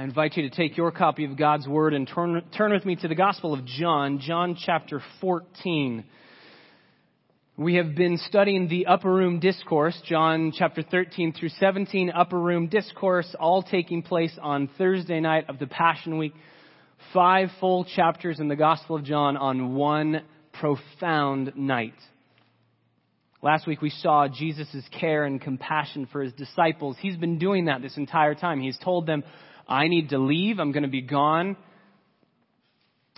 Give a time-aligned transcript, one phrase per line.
[0.00, 2.96] I invite you to take your copy of God's Word and turn, turn with me
[2.96, 6.04] to the Gospel of John, John chapter 14.
[7.58, 12.68] We have been studying the Upper Room Discourse, John chapter 13 through 17, Upper Room
[12.68, 16.32] Discourse, all taking place on Thursday night of the Passion Week.
[17.12, 20.22] Five full chapters in the Gospel of John on one
[20.54, 21.92] profound night.
[23.42, 26.96] Last week we saw Jesus' care and compassion for his disciples.
[26.98, 28.62] He's been doing that this entire time.
[28.62, 29.24] He's told them,
[29.70, 30.58] I need to leave.
[30.58, 31.56] I'm going to be gone.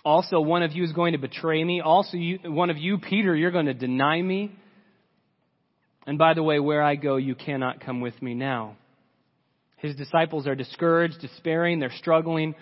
[0.05, 1.81] Also, one of you is going to betray me.
[1.81, 4.53] Also, you, one of you, Peter, you're going to deny me.
[6.07, 8.77] And by the way, where I go, you cannot come with me now.
[9.77, 12.55] His disciples are discouraged, despairing, they're struggling.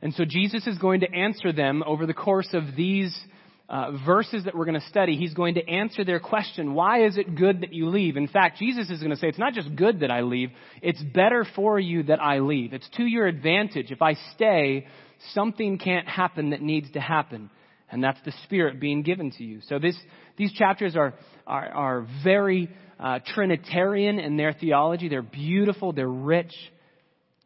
[0.00, 3.18] And so Jesus is going to answer them over the course of these
[3.68, 7.16] uh, verses that we're going to study, he's going to answer their question, why is
[7.16, 8.16] it good that you leave?
[8.16, 10.50] In fact, Jesus is going to say, it's not just good that I leave,
[10.82, 12.74] it's better for you that I leave.
[12.74, 13.90] It's to your advantage.
[13.90, 14.86] If I stay,
[15.32, 17.50] something can't happen that needs to happen.
[17.90, 19.60] And that's the Spirit being given to you.
[19.68, 19.96] So this,
[20.36, 21.14] these chapters are,
[21.46, 22.68] are, are very
[23.00, 25.08] uh, Trinitarian in their theology.
[25.08, 26.52] They're beautiful, they're rich,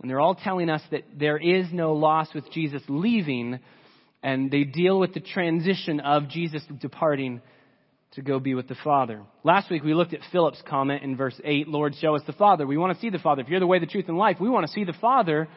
[0.00, 3.58] and they're all telling us that there is no loss with Jesus leaving,
[4.22, 7.40] and they deal with the transition of Jesus departing
[8.12, 9.22] to go be with the Father.
[9.44, 12.66] Last week we looked at Philip's comment in verse 8, Lord, show us the Father.
[12.66, 13.42] We want to see the Father.
[13.42, 15.48] If you're the way, the truth, and life, we want to see the Father.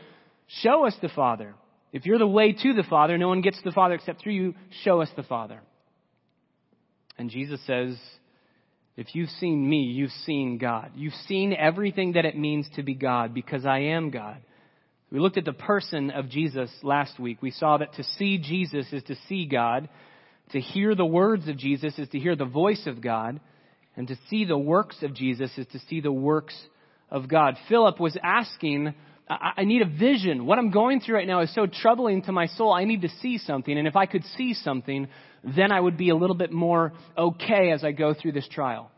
[0.62, 1.56] Show us the Father.
[1.94, 4.34] If you're the way to the Father, no one gets to the Father except through
[4.34, 4.56] you.
[4.84, 5.62] Show us the Father.
[7.18, 7.98] And Jesus says,
[8.98, 10.92] if you've seen me, you've seen God.
[10.96, 14.38] You've seen everything that it means to be God because I am God.
[15.12, 17.42] We looked at the person of Jesus last week.
[17.42, 19.90] We saw that to see Jesus is to see God.
[20.54, 23.42] To hear the words of Jesus is to hear the voice of God.
[23.98, 26.56] And to see the works of Jesus is to see the works
[27.10, 27.58] of God.
[27.68, 28.94] Philip was asking,
[29.28, 30.46] I need a vision.
[30.46, 32.74] What I'm going through right now is so troubling to my soul.
[32.74, 33.78] I need to see something.
[33.78, 35.08] And if I could see something,
[35.44, 38.92] then I would be a little bit more okay as I go through this trial.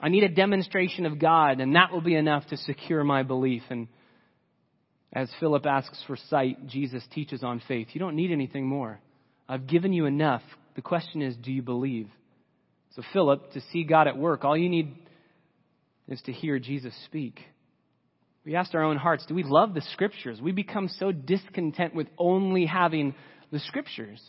[0.00, 3.62] I need a demonstration of God, and that will be enough to secure my belief.
[3.70, 3.88] And
[5.14, 7.88] as Philip asks for sight, Jesus teaches on faith.
[7.92, 8.98] You don't need anything more.
[9.48, 10.42] I've given you enough.
[10.74, 12.08] The question is, do you believe?
[12.96, 14.96] So, Philip, to see God at work, all you need
[16.08, 17.40] is to hear Jesus speak.
[18.44, 20.40] We asked our own hearts, do we love the Scriptures?
[20.42, 23.14] We become so discontent with only having
[23.52, 24.20] the Scriptures.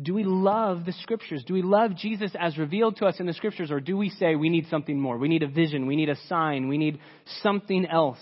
[0.00, 1.44] Do we love the Scriptures?
[1.46, 3.70] Do we love Jesus as revealed to us in the Scriptures?
[3.70, 5.18] Or do we say we need something more?
[5.18, 5.86] We need a vision.
[5.86, 6.68] We need a sign.
[6.68, 6.98] We need
[7.42, 8.18] something else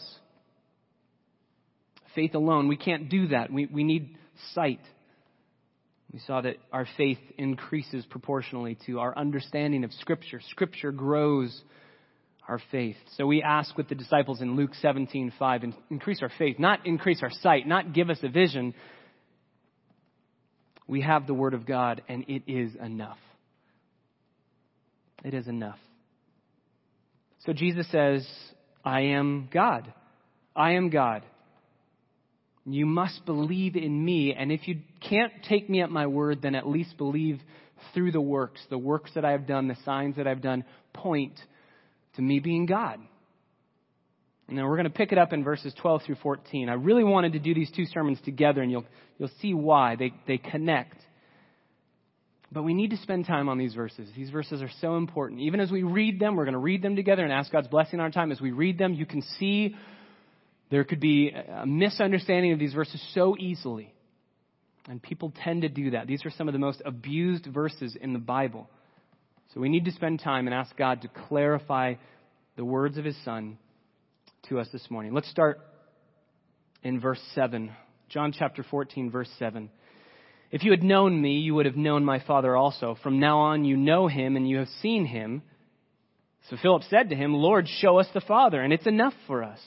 [2.14, 2.69] faith alone.
[2.69, 3.52] We can't do that.
[3.52, 4.16] We, we need
[4.54, 4.80] sight.
[6.12, 10.41] We saw that our faith increases proportionally to our understanding of Scripture.
[10.50, 11.60] Scripture grows
[12.48, 12.97] our faith.
[13.16, 17.20] So we ask with the disciples in Luke 17, 5, increase our faith, not increase
[17.22, 18.75] our sight, not give us a vision.
[20.86, 23.19] We have the Word of God, and it is enough.
[25.25, 25.78] It is enough.
[27.46, 28.26] So Jesus says,
[28.84, 29.92] I am God.
[30.54, 31.25] I am God.
[32.66, 34.34] You must believe in me.
[34.34, 37.41] And if you can't take me at my word, then at least believe
[37.92, 38.60] through the works.
[38.70, 40.64] The works that I have done, the signs that I've done,
[40.94, 41.38] point
[42.16, 43.00] to me being God.
[44.48, 46.69] And then we're going to pick it up in verses 12 through 14.
[46.69, 48.84] I really wanted to do these two sermons together, and you'll,
[49.19, 49.96] you'll see why.
[49.96, 50.96] They, they connect.
[52.52, 54.08] But we need to spend time on these verses.
[54.14, 55.41] These verses are so important.
[55.41, 58.00] Even as we read them, we're going to read them together and ask God's blessing
[58.00, 58.31] on our time.
[58.31, 59.75] As we read them, you can see
[60.70, 63.92] there could be a misunderstanding of these verses so easily.
[64.88, 66.06] And people tend to do that.
[66.06, 68.69] These are some of the most abused verses in the Bible.
[69.52, 71.94] So we need to spend time and ask God to clarify
[72.56, 73.58] the words of His Son
[74.48, 75.14] to us this morning.
[75.14, 75.60] Let's start
[76.82, 77.72] in verse 7.
[78.08, 79.70] John chapter 14, verse 7.
[80.50, 82.96] If you had known me, you would have known my Father also.
[83.02, 85.42] From now on, you know him and you have seen him.
[86.50, 89.58] So Philip said to him, Lord, show us the Father, and it's enough for us.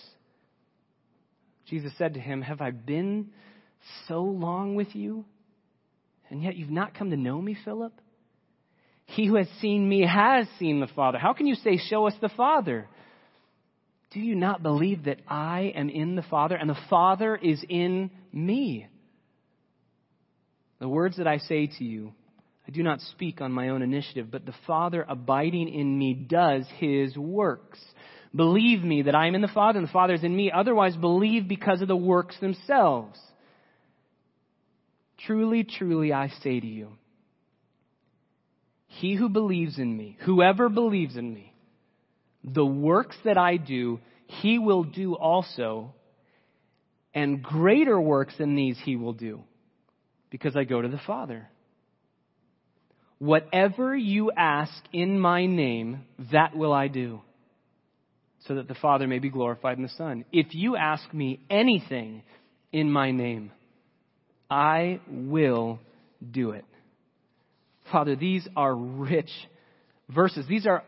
[1.70, 3.30] Jesus said to him, Have I been
[4.08, 5.26] so long with you?
[6.30, 7.94] And yet you've not come to know me, Philip?
[9.06, 11.18] He who has seen me has seen the Father.
[11.18, 12.88] How can you say, Show us the Father?
[14.12, 18.10] Do you not believe that I am in the Father and the Father is in
[18.32, 18.88] me?
[20.80, 22.14] The words that I say to you,
[22.68, 26.66] I do not speak on my own initiative, but the Father abiding in me does
[26.78, 27.80] his works.
[28.38, 30.52] Believe me that I am in the Father and the Father is in me.
[30.52, 33.20] Otherwise, believe because of the works themselves.
[35.26, 36.90] Truly, truly, I say to you,
[38.86, 41.54] he who believes in me, whoever believes in me,
[42.44, 45.94] the works that I do, he will do also,
[47.14, 49.42] and greater works than these he will do,
[50.30, 51.50] because I go to the Father.
[53.18, 57.22] Whatever you ask in my name, that will I do,
[58.48, 60.26] so that the Father may be glorified in the Son.
[60.32, 62.24] If you ask me anything
[62.72, 63.52] in my name,
[64.50, 65.80] I will
[66.30, 66.66] do it.
[67.92, 69.30] Father, these are rich
[70.10, 70.46] verses.
[70.48, 70.84] These are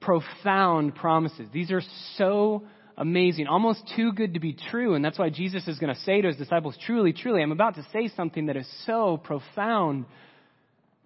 [0.00, 1.48] profound promises.
[1.52, 1.82] These are
[2.16, 2.62] so
[2.96, 4.94] amazing, almost too good to be true.
[4.94, 7.76] And that's why Jesus is going to say to his disciples, truly, truly, I'm about
[7.76, 10.06] to say something that is so profound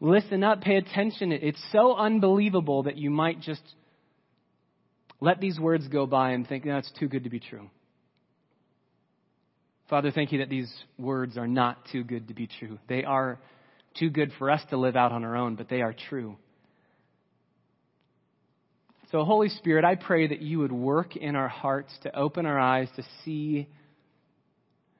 [0.00, 1.33] Listen up, pay attention.
[1.33, 3.62] It's so unbelievable that you might just
[5.20, 7.70] let these words go by and think, that's too good to be true.
[9.91, 12.79] Father, thank you that these words are not too good to be true.
[12.88, 13.38] They are
[13.99, 16.37] too good for us to live out on our own, but they are true.
[19.11, 22.59] So, Holy Spirit, I pray that you would work in our hearts to open our
[22.59, 23.67] eyes to see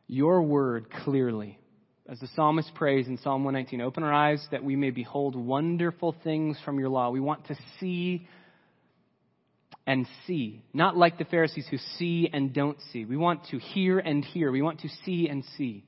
[0.07, 1.59] your word clearly.
[2.09, 6.17] As the psalmist prays in Psalm 119, open our eyes that we may behold wonderful
[6.25, 7.11] things from your law.
[7.11, 8.27] We want to see
[9.89, 13.07] and see, not like the Pharisees who see and don't see.
[13.07, 14.53] We want to hear and hear.
[14.53, 15.83] We want to see and see.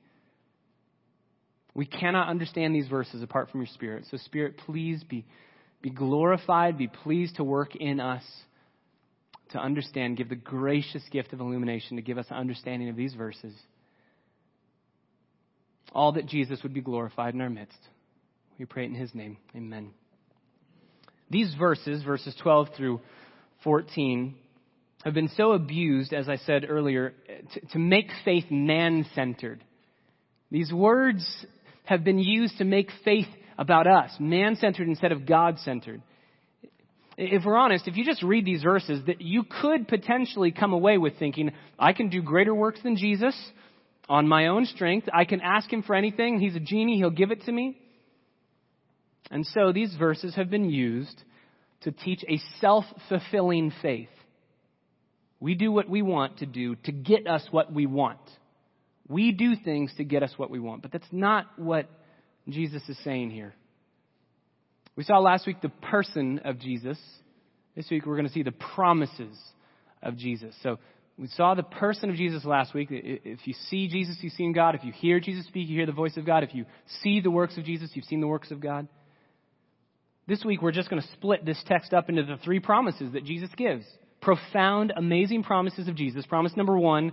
[1.75, 4.05] We cannot understand these verses apart from your Spirit.
[4.09, 5.23] So, Spirit, please be,
[5.83, 8.23] be glorified, be pleased to work in us
[9.51, 13.13] to understand, give the gracious gift of illumination to give us an understanding of these
[13.13, 13.53] verses
[15.93, 17.77] all that Jesus would be glorified in our midst.
[18.57, 19.37] We pray it in his name.
[19.55, 19.91] Amen.
[21.29, 23.01] These verses, verses 12 through
[23.63, 24.35] 14,
[25.03, 27.13] have been so abused, as I said earlier,
[27.53, 29.63] to, to make faith man centered.
[30.51, 31.25] These words
[31.85, 33.27] have been used to make faith
[33.57, 36.01] about us, man centered instead of God centered.
[37.17, 40.97] If we're honest, if you just read these verses, that you could potentially come away
[40.97, 43.35] with thinking, I can do greater works than Jesus
[44.09, 45.07] on my own strength.
[45.13, 46.39] I can ask him for anything.
[46.39, 46.97] He's a genie.
[46.97, 47.77] He'll give it to me.
[49.29, 51.23] And so these verses have been used
[51.81, 54.09] to teach a self-fulfilling faith.
[55.39, 58.19] We do what we want to do to get us what we want.
[59.07, 60.83] We do things to get us what we want.
[60.83, 61.89] But that's not what
[62.47, 63.53] Jesus is saying here.
[64.95, 66.99] We saw last week the person of Jesus.
[67.75, 69.37] This week we're going to see the promises
[70.03, 70.53] of Jesus.
[70.61, 70.77] So
[71.17, 72.89] we saw the person of Jesus last week.
[72.91, 74.75] If you see Jesus, you've seen God.
[74.75, 76.43] If you hear Jesus speak, you hear the voice of God.
[76.43, 76.65] If you
[77.01, 78.87] see the works of Jesus, you've seen the works of God.
[80.27, 83.25] This week, we're just going to split this text up into the three promises that
[83.25, 83.85] Jesus gives.
[84.21, 86.25] Profound, amazing promises of Jesus.
[86.25, 87.11] Promise number one,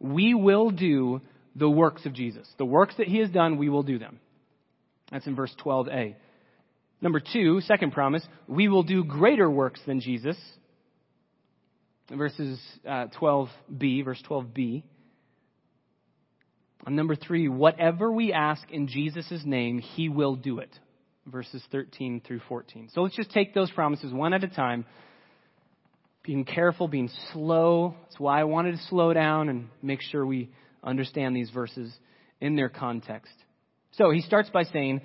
[0.00, 1.20] we will do
[1.54, 2.48] the works of Jesus.
[2.56, 4.18] The works that he has done, we will do them.
[5.12, 6.14] That's in verse 12a.
[7.00, 10.36] Number two, second promise, we will do greater works than Jesus
[12.16, 14.82] verses uh, 12b, verse 12b.
[16.86, 20.70] And number three, whatever we ask in Jesus' name, he will do it.
[21.30, 22.90] Verses 13 through 14.
[22.94, 24.86] So let's just take those promises one at a time.
[26.22, 27.94] Being careful, being slow.
[28.04, 30.50] That's why I wanted to slow down and make sure we
[30.82, 31.92] understand these verses
[32.40, 33.32] in their context.
[33.92, 35.02] So he starts by saying,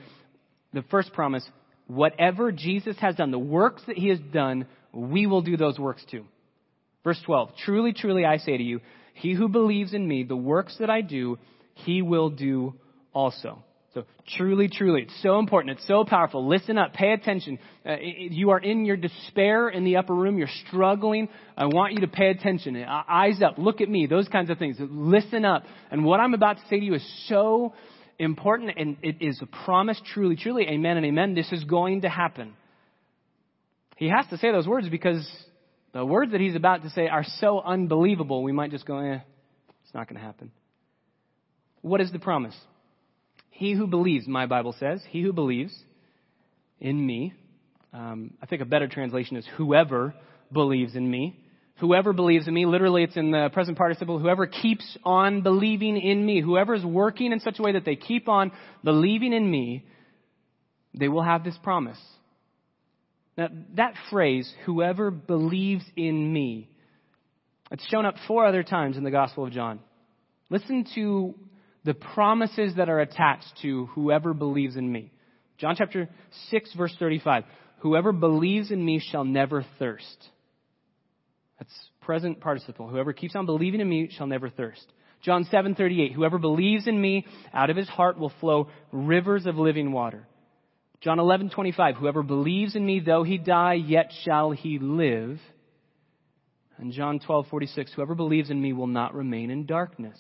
[0.74, 1.48] the first promise,
[1.88, 6.04] whatever Jesus has done, the works that he has done, we will do those works
[6.10, 6.26] too.
[7.04, 8.82] Verse 12 Truly, truly, I say to you,
[9.14, 11.38] he who believes in me, the works that I do,
[11.76, 12.76] he will do
[13.14, 13.64] also.
[13.94, 14.06] So,
[14.38, 15.78] truly, truly, it's so important.
[15.78, 16.48] It's so powerful.
[16.48, 16.94] Listen up.
[16.94, 17.60] Pay attention.
[17.86, 20.40] Uh, you are in your despair in the upper room.
[20.40, 21.30] You're struggling.
[21.56, 22.76] I want you to pay attention.
[22.76, 23.60] Uh, eyes up.
[23.60, 24.08] Look at me.
[24.08, 24.78] Those kinds of things.
[24.80, 25.64] Listen up.
[25.92, 27.76] And what I'm about to say to you is so
[28.18, 30.02] important, and it is a promise.
[30.14, 31.36] Truly, truly, amen and amen.
[31.36, 32.54] This is going to happen.
[33.98, 35.30] He has to say those words because
[35.94, 39.20] the words that he's about to say are so unbelievable, we might just go, eh,
[39.84, 40.52] it's not going to happen.
[41.82, 42.56] What is the promise?
[43.54, 45.74] He who believes, my Bible says, he who believes
[46.80, 47.34] in me,
[47.94, 50.16] um, I think a better translation is whoever
[50.52, 51.40] believes in me.
[51.78, 56.26] Whoever believes in me, literally it's in the present participle, whoever keeps on believing in
[56.26, 58.52] me, whoever is working in such a way that they keep on
[58.84, 59.86] believing in me,
[60.98, 62.00] they will have this promise.
[63.38, 66.70] Now, that phrase, whoever believes in me,
[67.72, 69.80] it's shown up four other times in the Gospel of John.
[70.50, 71.36] Listen to
[71.86, 75.12] the promises that are attached to whoever believes in me.
[75.58, 76.10] John chapter
[76.50, 77.44] 6, verse 35.
[77.80, 80.30] Whoever believes in me shall never thirst.
[81.60, 82.88] That's present participle.
[82.88, 84.86] Whoever keeps on believing in me shall never thirst.
[85.22, 89.92] John 7:38 Whoever believes in me out of his heart will flow rivers of living
[89.92, 90.28] water.
[91.00, 95.40] John 11:25 Whoever believes in me though he die yet shall he live.
[96.78, 100.20] And John 12:46 Whoever believes in me will not remain in darkness.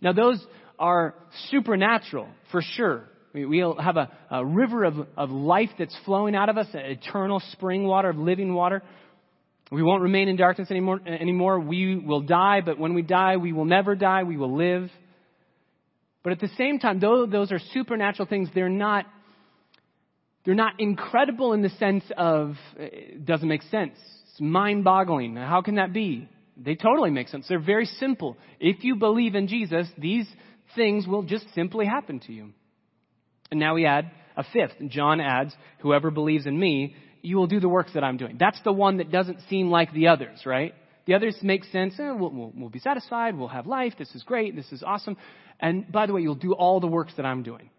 [0.00, 0.44] Now those
[0.78, 1.14] are
[1.50, 3.04] supernatural, for sure.
[3.34, 7.42] We'll have a, a river of, of life that's flowing out of us, an eternal
[7.52, 8.82] spring water of living water.
[9.72, 11.58] We won't remain in darkness anymore, anymore.
[11.58, 14.22] We will die, but when we die, we will never die.
[14.22, 14.88] We will live.
[16.22, 19.06] But at the same time, though those are supernatural things, they're not,
[20.44, 23.96] they're not incredible in the sense of, it doesn't make sense.
[24.30, 25.34] It's mind boggling.
[25.36, 26.28] How can that be?
[26.56, 27.46] They totally make sense.
[27.48, 28.36] They're very simple.
[28.60, 30.26] If you believe in Jesus, these
[30.74, 32.50] things will just simply happen to you.
[33.50, 34.74] And now we add a fifth.
[34.88, 38.36] John adds, whoever believes in me, you will do the works that I'm doing.
[38.38, 40.74] That's the one that doesn't seem like the others, right?
[41.06, 41.94] The others make sense.
[41.98, 43.36] Eh, we'll, we'll, we'll be satisfied.
[43.36, 43.94] We'll have life.
[43.98, 44.56] This is great.
[44.56, 45.16] This is awesome.
[45.60, 47.70] And by the way, you'll do all the works that I'm doing.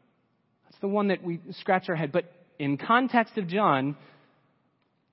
[0.65, 2.11] That's the one that we scratch our head.
[2.11, 2.25] But
[2.59, 3.95] in context of John,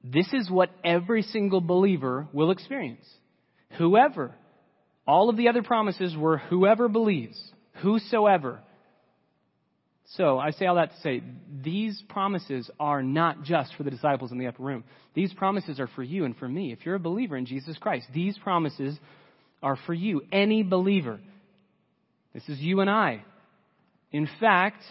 [0.05, 3.05] this is what every single believer will experience.
[3.79, 4.35] Whoever.
[5.07, 7.41] All of the other promises were whoever believes,
[7.83, 8.61] whosoever.
[10.17, 11.23] So I say all that to say
[11.63, 14.85] these promises are not just for the disciples in the upper room.
[15.15, 16.73] These promises are for you and for me.
[16.73, 18.99] If you're a believer in Jesus Christ, these promises
[19.63, 21.21] are for you, any believer.
[22.35, 23.25] This is you and I.
[24.11, 24.83] In fact,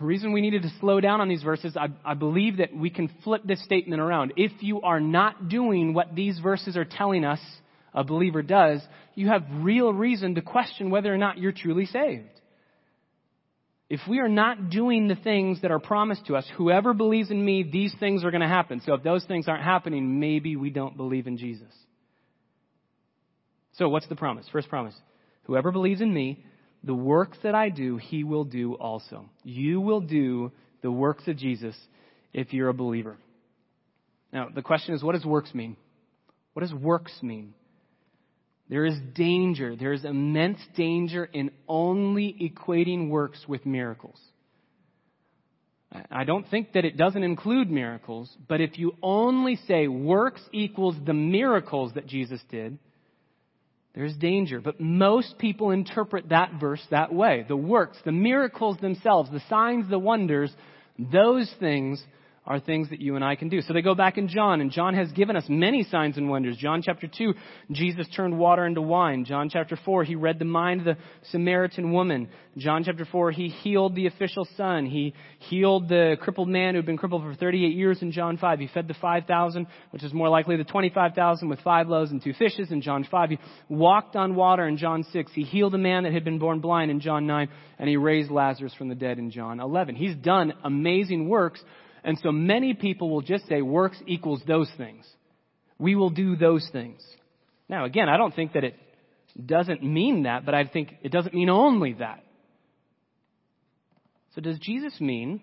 [0.00, 3.10] reason we needed to slow down on these verses, I, I, believe that we can
[3.22, 4.32] flip this statement around.
[4.36, 7.40] If you are not doing what these verses are telling us
[7.94, 8.82] a believer does,
[9.14, 12.28] you have real reason to question whether or not you're truly saved.
[13.88, 17.44] If we are not doing the things that are promised to us, whoever believes in
[17.44, 18.80] me, these things are going to happen.
[18.84, 21.72] So if those things aren't happening, maybe we don't believe in Jesus.
[23.74, 24.46] So what's the promise?
[24.50, 24.94] First promise.
[25.44, 26.44] Whoever believes in me,
[26.82, 29.26] the works that I do, he will do also.
[29.42, 30.50] You will do
[30.82, 31.76] the works of Jesus
[32.32, 33.16] if you're a believer.
[34.32, 35.76] Now, the question is, what does works mean?
[36.54, 37.54] What does works mean?
[38.68, 44.18] There is danger, there is immense danger in only equating works with miracles.
[46.10, 50.96] I don't think that it doesn't include miracles, but if you only say works equals
[51.04, 52.78] the miracles that Jesus did,
[53.94, 54.60] there's danger.
[54.60, 57.44] But most people interpret that verse that way.
[57.46, 60.52] The works, the miracles themselves, the signs, the wonders,
[60.98, 62.02] those things
[62.46, 63.62] are things that you and I can do.
[63.62, 66.58] So they go back in John, and John has given us many signs and wonders.
[66.58, 67.32] John chapter 2,
[67.72, 69.24] Jesus turned water into wine.
[69.24, 72.28] John chapter 4, he read the mind of the Samaritan woman.
[72.58, 74.84] John chapter 4, he healed the official son.
[74.84, 78.58] He healed the crippled man who had been crippled for 38 years in John 5.
[78.58, 82.34] He fed the 5,000, which is more likely the 25,000 with five loaves and two
[82.34, 83.30] fishes in John 5.
[83.30, 83.38] He
[83.70, 85.32] walked on water in John 6.
[85.34, 87.48] He healed a man that had been born blind in John 9,
[87.78, 89.94] and he raised Lazarus from the dead in John 11.
[89.96, 91.62] He's done amazing works
[92.04, 95.06] and so many people will just say works equals those things.
[95.78, 97.02] We will do those things.
[97.68, 98.76] Now, again, I don't think that it
[99.44, 102.22] doesn't mean that, but I think it doesn't mean only that.
[104.34, 105.40] So, does Jesus mean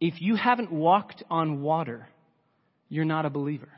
[0.00, 2.08] if you haven't walked on water,
[2.88, 3.70] you're not a believer?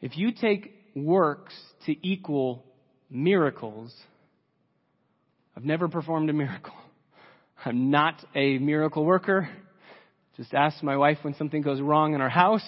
[0.00, 1.54] If you take works
[1.86, 2.64] to equal
[3.08, 3.94] miracles,
[5.56, 6.74] I've never performed a miracle.
[7.64, 9.48] I'm not a miracle worker.
[10.36, 12.64] Just ask my wife when something goes wrong in our house.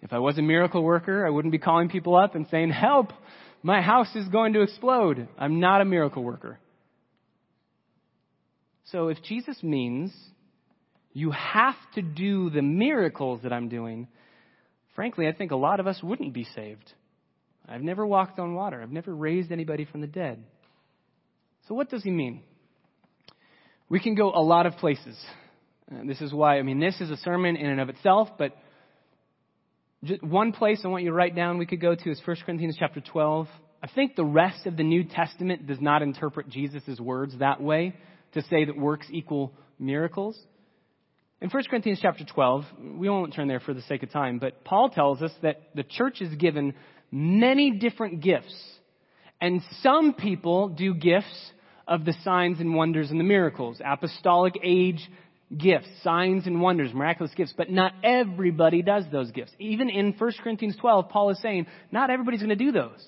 [0.00, 3.12] If I was a miracle worker, I wouldn't be calling people up and saying, help,
[3.62, 5.28] my house is going to explode.
[5.38, 6.58] I'm not a miracle worker.
[8.86, 10.12] So if Jesus means
[11.12, 14.08] you have to do the miracles that I'm doing,
[14.94, 16.92] frankly, I think a lot of us wouldn't be saved.
[17.68, 18.82] I've never walked on water.
[18.82, 20.44] I've never raised anybody from the dead.
[21.68, 22.42] So what does he mean?
[23.92, 25.22] We can go a lot of places.
[25.90, 28.56] And this is why, I mean, this is a sermon in and of itself, but
[30.02, 32.36] just one place I want you to write down we could go to is 1
[32.46, 33.48] Corinthians chapter 12.
[33.82, 37.94] I think the rest of the New Testament does not interpret Jesus' words that way
[38.32, 40.40] to say that works equal miracles.
[41.42, 42.64] In 1 Corinthians chapter 12,
[42.96, 45.82] we won't turn there for the sake of time, but Paul tells us that the
[45.82, 46.72] church is given
[47.10, 48.56] many different gifts.
[49.38, 51.52] And some people do gifts
[51.92, 55.06] of the signs and wonders and the miracles, apostolic age
[55.54, 59.52] gifts, signs and wonders, miraculous gifts, but not everybody does those gifts.
[59.58, 63.06] Even in 1 Corinthians 12, Paul is saying, not everybody's going to do those.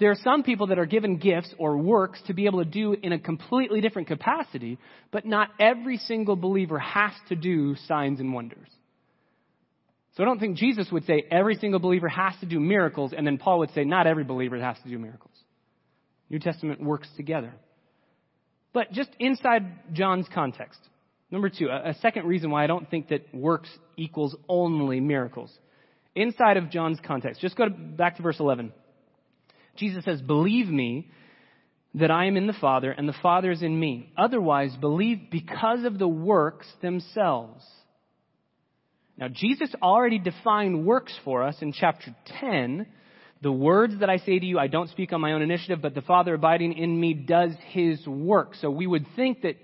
[0.00, 2.96] There are some people that are given gifts or works to be able to do
[3.00, 4.76] in a completely different capacity,
[5.12, 8.68] but not every single believer has to do signs and wonders.
[10.16, 13.24] So I don't think Jesus would say every single believer has to do miracles, and
[13.24, 15.34] then Paul would say not every believer has to do miracles.
[16.28, 17.54] New Testament works together.
[18.72, 20.78] But just inside John's context.
[21.30, 25.52] Number two, a, second reason why I don't think that works equals only miracles.
[26.14, 28.72] Inside of John's context, just go to, back to verse 11.
[29.76, 31.10] Jesus says, Believe me
[31.94, 34.12] that I am in the Father and the Father is in me.
[34.16, 37.64] Otherwise, believe because of the works themselves.
[39.18, 42.86] Now, Jesus already defined works for us in chapter 10.
[43.40, 45.94] The words that I say to you, I don't speak on my own initiative, but
[45.94, 48.54] the Father abiding in me does his work.
[48.56, 49.56] So we would think that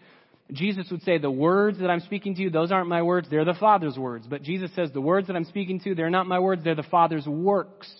[0.52, 3.44] Jesus would say, The words that I'm speaking to you, those aren't my words, they're
[3.44, 4.26] the Father's words.
[4.28, 6.84] But Jesus says, The words that I'm speaking to, they're not my words, they're the
[6.84, 7.92] Father's works.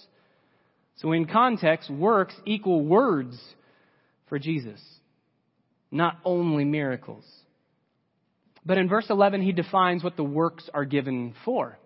[0.96, 3.36] So in context, works equal words
[4.28, 4.80] for Jesus,
[5.90, 7.24] not only miracles.
[8.64, 11.78] But in verse 11, he defines what the works are given for.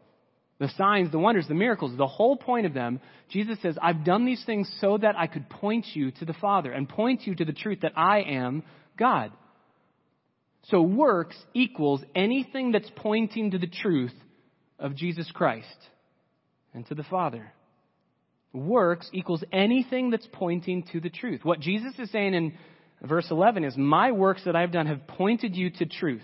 [0.59, 3.01] The signs, the wonders, the miracles, the whole point of them,
[3.31, 6.73] Jesus says, I've done these things so that I could point you to the Father
[6.73, 8.65] and point you to the truth that I am
[8.99, 9.33] God.
[10.65, 14.15] So works equals anything that's pointing to the truth
[14.79, 15.67] of Jesus Christ
[16.75, 17.53] and to the Father.
[18.53, 21.45] Works equals anything that's pointing to the truth.
[21.45, 22.55] What Jesus is saying in
[23.03, 26.23] verse 11 is, My works that I've done have pointed you to truth.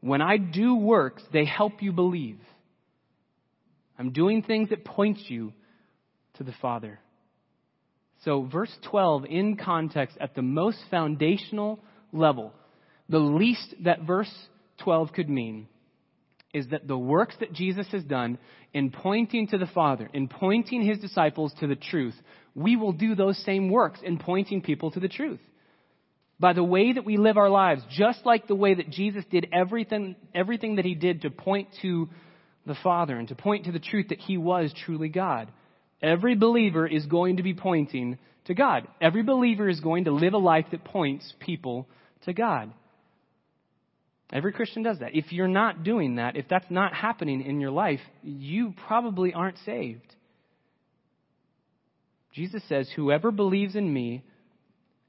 [0.00, 2.38] When I do works, they help you believe.
[3.98, 5.52] I'm doing things that point you
[6.34, 6.98] to the Father.
[8.24, 11.78] So, verse 12, in context, at the most foundational
[12.12, 12.52] level,
[13.08, 14.32] the least that verse
[14.78, 15.68] 12 could mean
[16.52, 18.38] is that the works that Jesus has done
[18.72, 22.14] in pointing to the Father, in pointing his disciples to the truth,
[22.54, 25.40] we will do those same works in pointing people to the truth.
[26.40, 29.48] By the way that we live our lives, just like the way that Jesus did
[29.52, 32.08] everything, everything that he did to point to
[32.66, 35.50] the Father and to point to the truth that he was truly God.
[36.02, 38.86] Every believer is going to be pointing to God.
[39.00, 41.88] Every believer is going to live a life that points people
[42.24, 42.72] to God.
[44.32, 45.14] Every Christian does that.
[45.14, 49.58] If you're not doing that, if that's not happening in your life, you probably aren't
[49.64, 50.14] saved.
[52.34, 54.24] Jesus says, Whoever believes in me,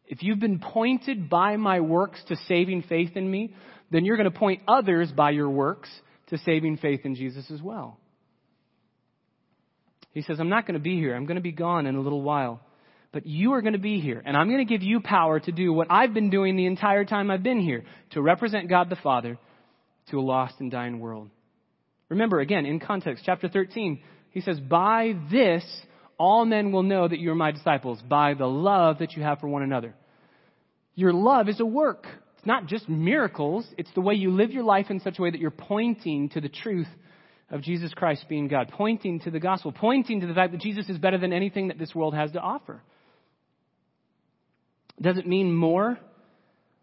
[0.05, 3.55] if you've been pointed by my works to saving faith in me,
[3.91, 5.89] then you're going to point others by your works
[6.27, 7.99] to saving faith in Jesus as well.
[10.11, 11.15] He says, I'm not going to be here.
[11.15, 12.61] I'm going to be gone in a little while.
[13.11, 15.51] But you are going to be here, and I'm going to give you power to
[15.51, 18.97] do what I've been doing the entire time I've been here to represent God the
[18.97, 19.37] Father
[20.09, 21.29] to a lost and dying world.
[22.09, 25.63] Remember, again, in context, chapter 13, he says, By this
[26.17, 29.39] all men will know that you are my disciples, by the love that you have
[29.39, 29.93] for one another.
[30.95, 32.07] Your love is a work.
[32.47, 35.41] Not just miracles, it's the way you live your life in such a way that
[35.41, 36.87] you're pointing to the truth
[37.49, 40.87] of Jesus Christ being God, pointing to the gospel, pointing to the fact that Jesus
[40.87, 42.81] is better than anything that this world has to offer.
[45.01, 45.99] Does it mean more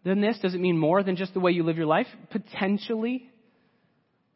[0.03, 0.37] than this?
[0.39, 2.07] Does it mean more than just the way you live your life?
[2.29, 3.27] Potentially.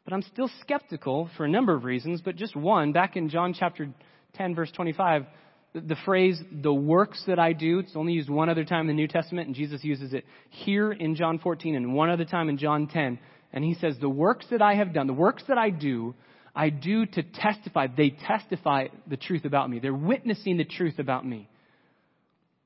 [0.05, 2.91] But I'm still skeptical for a number of reasons, but just one.
[2.91, 3.89] Back in John chapter
[4.33, 5.27] 10, verse 25,
[5.73, 8.93] the phrase, the works that I do, it's only used one other time in the
[8.93, 12.57] New Testament, and Jesus uses it here in John 14 and one other time in
[12.57, 13.19] John 10.
[13.53, 16.15] And he says, The works that I have done, the works that I do,
[16.55, 17.87] I do to testify.
[17.87, 19.79] They testify the truth about me.
[19.79, 21.47] They're witnessing the truth about me.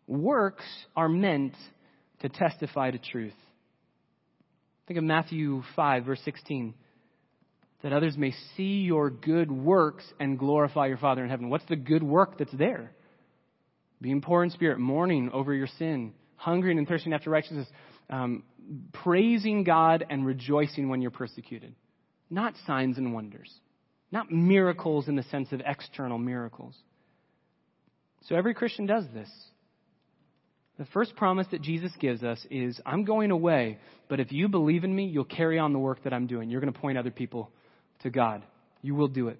[0.07, 1.55] Works are meant
[2.21, 3.33] to testify to truth.
[4.87, 6.73] Think of Matthew 5, verse 16.
[7.83, 11.49] That others may see your good works and glorify your Father in heaven.
[11.49, 12.91] What's the good work that's there?
[14.01, 17.67] Being poor in spirit, mourning over your sin, hungering and thirsting after righteousness,
[18.09, 18.43] um,
[18.91, 21.75] praising God and rejoicing when you're persecuted.
[22.29, 23.51] Not signs and wonders.
[24.11, 26.75] Not miracles in the sense of external miracles.
[28.27, 29.29] So every Christian does this.
[30.79, 33.77] The first promise that Jesus gives us is I'm going away,
[34.09, 36.49] but if you believe in me, you'll carry on the work that I'm doing.
[36.49, 37.51] You're going to point other people
[38.03, 38.43] to God.
[38.81, 39.39] You will do it.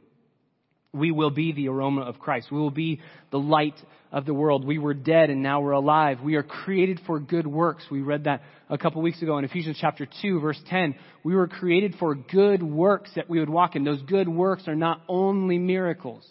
[0.93, 2.51] We will be the aroma of Christ.
[2.51, 3.75] We will be the light
[4.11, 4.63] of the world.
[4.63, 6.19] We were dead and now we're alive.
[6.21, 7.83] We are created for good works.
[7.89, 10.93] We read that a couple weeks ago in Ephesians chapter 2 verse 10.
[11.23, 13.83] We were created for good works that we would walk in.
[13.83, 16.27] Those good works are not only miracles.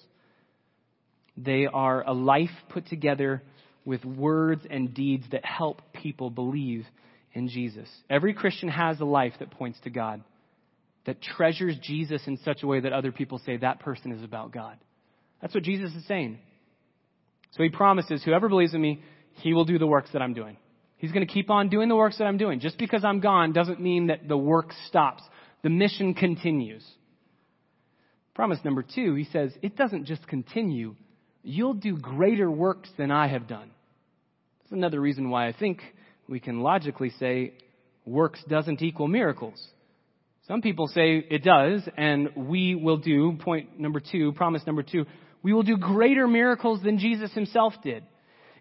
[1.36, 3.42] They are a life put together
[3.84, 6.86] with words and deeds that help people believe
[7.32, 7.88] in Jesus.
[8.08, 10.22] Every Christian has a life that points to God,
[11.04, 14.52] that treasures Jesus in such a way that other people say that person is about
[14.52, 14.76] God.
[15.40, 16.38] That's what Jesus is saying.
[17.52, 19.02] So he promises, whoever believes in me,
[19.34, 20.56] he will do the works that I'm doing.
[20.98, 22.60] He's going to keep on doing the works that I'm doing.
[22.60, 25.22] Just because I'm gone doesn't mean that the work stops.
[25.62, 26.84] The mission continues.
[28.34, 30.94] Promise number two, he says, it doesn't just continue,
[31.42, 33.70] you'll do greater works than I have done.
[34.62, 35.82] That's another reason why I think
[36.28, 37.54] we can logically say
[38.06, 39.62] works doesn't equal miracles.
[40.48, 45.06] Some people say it does, and we will do, point number two, promise number two,
[45.42, 48.04] We will do greater miracles than Jesus himself did.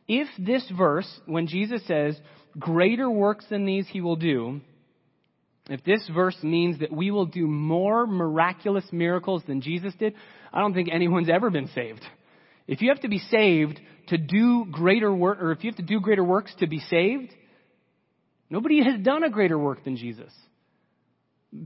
[0.07, 2.19] If this verse, when Jesus says,
[2.57, 4.61] greater works than these he will do,
[5.69, 10.15] if this verse means that we will do more miraculous miracles than Jesus did,
[10.51, 12.01] I don't think anyone's ever been saved.
[12.67, 15.83] If you have to be saved to do greater work, or if you have to
[15.83, 17.31] do greater works to be saved,
[18.49, 20.31] nobody has done a greater work than Jesus.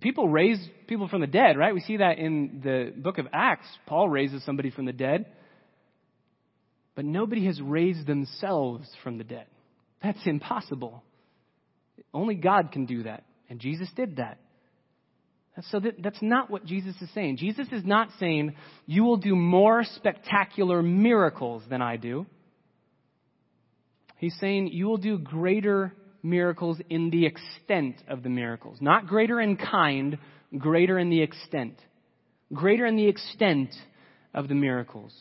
[0.02, 1.74] People raise people from the dead, right?
[1.74, 3.68] We see that in the book of Acts.
[3.86, 5.28] Paul raises somebody from the dead.
[6.96, 9.46] But nobody has raised themselves from the dead.
[10.02, 11.04] That's impossible.
[12.14, 13.26] Only God can do that.
[13.50, 14.40] And Jesus did that.
[15.70, 17.38] So that, that's not what Jesus is saying.
[17.38, 22.26] Jesus is not saying, you will do more spectacular miracles than I do.
[24.18, 25.94] He's saying, you will do greater
[26.26, 28.80] miracles in the extent of the miracles.
[28.82, 30.18] Not greater in kind,
[30.58, 31.80] greater in the extent.
[32.52, 33.70] Greater in the extent
[34.34, 35.14] of the miracles.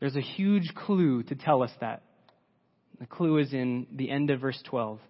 [0.00, 2.02] There's a huge clue to tell us that.
[3.00, 5.00] The clue is in the end of verse 12.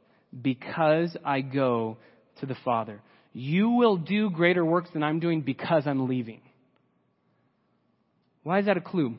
[0.40, 1.98] Because I go
[2.40, 3.00] to the Father.
[3.32, 6.40] You will do greater works than I'm doing because I'm leaving.
[8.44, 9.16] Why is that a clue?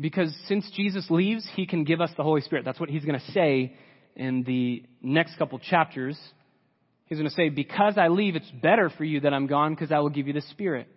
[0.00, 2.64] Because since Jesus leaves, he can give us the Holy Spirit.
[2.64, 3.74] That's what he's going to say
[4.14, 6.18] in the next couple chapters.
[7.06, 9.90] He's going to say, Because I leave, it's better for you that I'm gone because
[9.90, 10.88] I will give you the Spirit.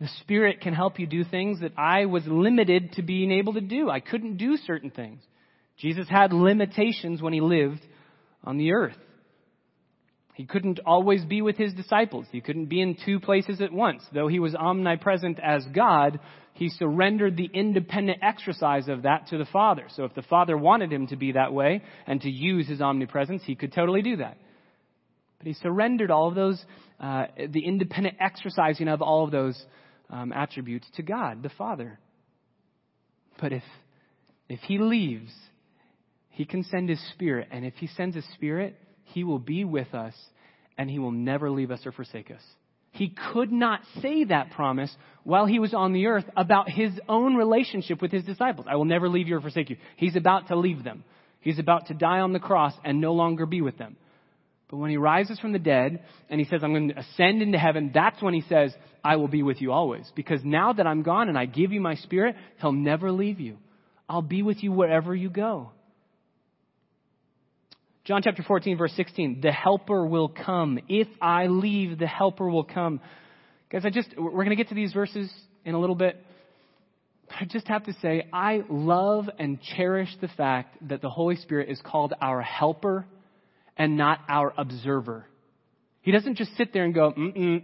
[0.00, 3.60] The Spirit can help you do things that I was limited to being able to
[3.60, 3.90] do.
[3.90, 5.20] I couldn't do certain things.
[5.78, 7.80] Jesus had limitations when he lived
[8.44, 8.96] on the earth.
[10.40, 12.24] He couldn't always be with his disciples.
[12.32, 14.02] He couldn't be in two places at once.
[14.14, 16.18] Though he was omnipresent as God,
[16.54, 19.84] he surrendered the independent exercise of that to the Father.
[19.94, 23.42] So if the Father wanted him to be that way and to use his omnipresence,
[23.44, 24.38] he could totally do that.
[25.36, 26.64] But he surrendered all of those,
[26.98, 29.62] uh, the independent exercising of all of those
[30.08, 31.98] um, attributes to God, the Father.
[33.38, 33.64] But if,
[34.48, 35.34] if he leaves,
[36.30, 37.48] he can send his Spirit.
[37.50, 38.78] And if he sends his Spirit,
[39.12, 40.14] he will be with us
[40.80, 42.40] and He will never leave us or forsake us.
[42.92, 44.90] He could not say that promise
[45.24, 48.66] while He was on the earth about His own relationship with His disciples.
[48.68, 49.76] I will never leave you or forsake you.
[49.96, 51.04] He's about to leave them.
[51.42, 53.96] He's about to die on the cross and no longer be with them.
[54.70, 57.58] But when He rises from the dead and He says, I'm going to ascend into
[57.58, 60.10] heaven, that's when He says, I will be with you always.
[60.16, 63.58] Because now that I'm gone and I give you my Spirit, He'll never leave you.
[64.08, 65.72] I'll be with you wherever you go.
[68.10, 69.38] John chapter 14, verse 16.
[69.40, 70.80] The helper will come.
[70.88, 73.00] If I leave, the helper will come.
[73.70, 75.32] Guys, I just, we're going to get to these verses
[75.64, 76.20] in a little bit.
[77.30, 81.68] I just have to say, I love and cherish the fact that the Holy Spirit
[81.68, 83.06] is called our helper
[83.76, 85.24] and not our observer.
[86.02, 87.62] He doesn't just sit there and go, mm-mm,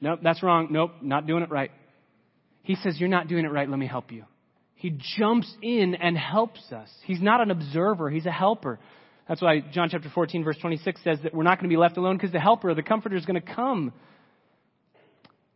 [0.00, 1.70] nope, that's wrong, nope, not doing it right.
[2.64, 4.24] He says, you're not doing it right, let me help you.
[4.74, 6.88] He jumps in and helps us.
[7.04, 8.80] He's not an observer, he's a helper.
[9.28, 11.96] That's why John chapter 14 verse 26 says that we're not going to be left
[11.96, 13.92] alone because the helper, the comforter is going to come.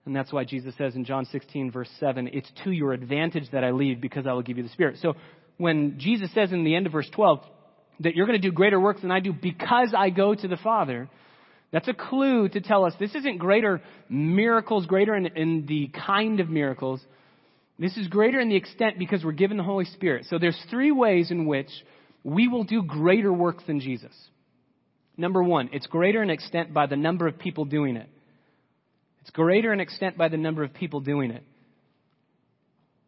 [0.07, 3.63] And that's why Jesus says in John 16 verse 7, it's to your advantage that
[3.63, 4.99] I leave because I will give you the Spirit.
[5.01, 5.15] So
[5.57, 7.41] when Jesus says in the end of verse 12
[8.01, 10.57] that you're going to do greater works than I do because I go to the
[10.57, 11.09] Father,
[11.71, 16.41] that's a clue to tell us this isn't greater miracles, greater in, in the kind
[16.41, 17.01] of miracles.
[17.79, 20.27] This is greater in the extent because we're given the Holy Spirit.
[20.29, 21.71] So there's three ways in which
[22.23, 24.13] we will do greater works than Jesus.
[25.17, 28.09] Number one, it's greater in extent by the number of people doing it.
[29.23, 31.45] It's greater in extent by the number of people doing it.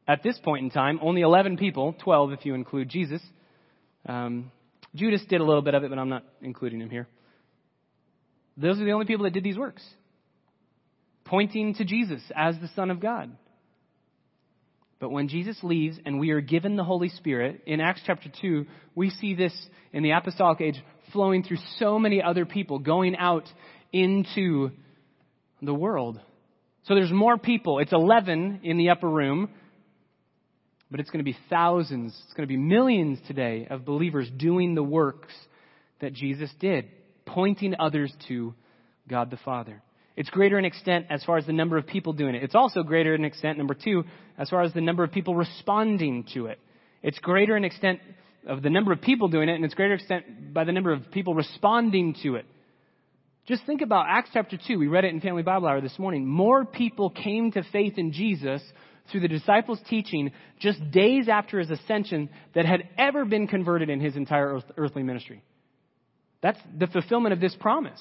[0.07, 3.22] At this point in time, only 11 people, 12 if you include Jesus.
[4.07, 4.51] Um,
[4.94, 7.09] Judas did a little bit of it, but I'm not including him here.
[8.57, 9.83] Those are the only people that did these works,
[11.25, 13.35] pointing to Jesus as the Son of God.
[15.03, 18.67] But when Jesus leaves and we are given the Holy Spirit, in Acts chapter 2,
[18.95, 19.53] we see this
[19.93, 20.81] in the apostolic age
[21.12, 23.49] flowing through so many other people, going out
[23.93, 24.71] into
[25.61, 26.21] the world.
[26.85, 27.81] So there's more people.
[27.81, 29.49] It's 11 in the upper room,
[30.88, 34.77] but it's going to be thousands, it's going to be millions today of believers doing
[34.77, 35.35] the works
[36.01, 36.87] that Jesus did,
[37.27, 38.55] pointing others to
[39.09, 39.83] God the Father.
[40.16, 42.42] It's greater in extent as far as the number of people doing it.
[42.42, 44.05] It's also greater in extent, number two,
[44.38, 46.59] as far as the number of people responding to it.
[47.03, 48.01] It's greater in extent
[48.46, 51.11] of the number of people doing it, and it's greater extent by the number of
[51.11, 52.46] people responding to it.
[53.46, 54.79] Just think about Acts chapter 2.
[54.79, 56.27] We read it in Family Bible Hour this morning.
[56.27, 58.62] More people came to faith in Jesus
[59.11, 64.01] through the disciples' teaching just days after his ascension that had ever been converted in
[64.01, 65.42] his entire earthly ministry.
[66.40, 68.01] That's the fulfillment of this promise.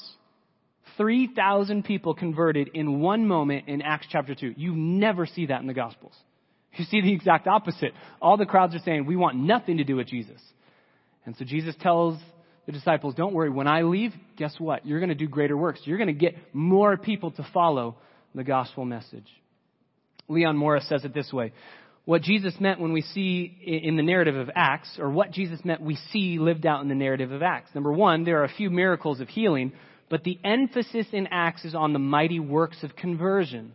[0.97, 4.55] 3,000 people converted in one moment in Acts chapter 2.
[4.57, 6.13] You never see that in the Gospels.
[6.73, 7.93] You see the exact opposite.
[8.21, 10.41] All the crowds are saying, we want nothing to do with Jesus.
[11.25, 12.17] And so Jesus tells
[12.65, 14.85] the disciples, don't worry, when I leave, guess what?
[14.85, 15.81] You're going to do greater works.
[15.83, 17.97] You're going to get more people to follow
[18.33, 19.27] the gospel message.
[20.27, 21.51] Leon Morris says it this way.
[22.05, 25.81] What Jesus meant when we see in the narrative of Acts, or what Jesus meant
[25.81, 27.69] we see lived out in the narrative of Acts.
[27.75, 29.73] Number one, there are a few miracles of healing,
[30.11, 33.71] but the emphasis in Acts is on the mighty works of conversion.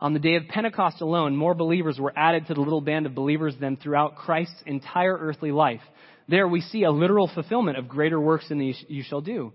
[0.00, 3.14] On the day of Pentecost alone, more believers were added to the little band of
[3.14, 5.80] believers than throughout Christ's entire earthly life.
[6.28, 9.52] There we see a literal fulfillment of greater works than you shall do.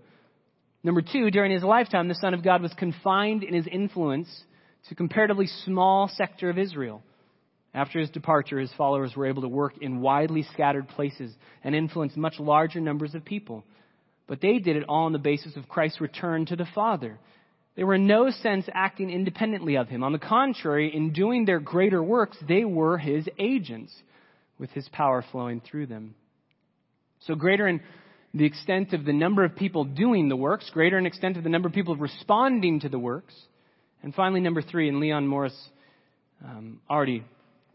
[0.82, 4.28] Number two, during his lifetime, the Son of God was confined in his influence
[4.88, 7.02] to a comparatively small sector of Israel.
[7.74, 12.16] After his departure, his followers were able to work in widely scattered places and influence
[12.16, 13.64] much larger numbers of people.
[14.26, 17.18] But they did it all on the basis of Christ's return to the Father.
[17.76, 20.02] They were in no sense acting independently of him.
[20.02, 23.92] On the contrary, in doing their greater works, they were his agents,
[24.58, 26.14] with his power flowing through them.
[27.20, 27.80] So greater in
[28.32, 31.50] the extent of the number of people doing the works, greater in extent of the
[31.50, 33.34] number of people responding to the works.
[34.02, 35.56] And finally, number three, and Leon Morris
[36.44, 37.24] um, already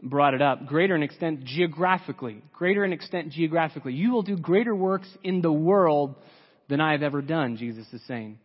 [0.01, 2.41] brought it up, greater in extent geographically.
[2.53, 3.93] Greater in extent geographically.
[3.93, 6.15] You will do greater works in the world
[6.69, 8.39] than I have ever done, Jesus is saying.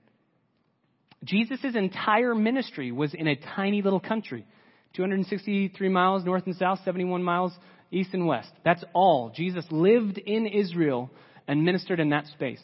[1.23, 4.47] Jesus' entire ministry was in a tiny little country.
[4.95, 7.53] 263 miles north and south, 71 miles
[7.91, 8.51] east and west.
[8.65, 9.31] That's all.
[9.35, 11.11] Jesus lived in Israel
[11.47, 12.63] and ministered in that space.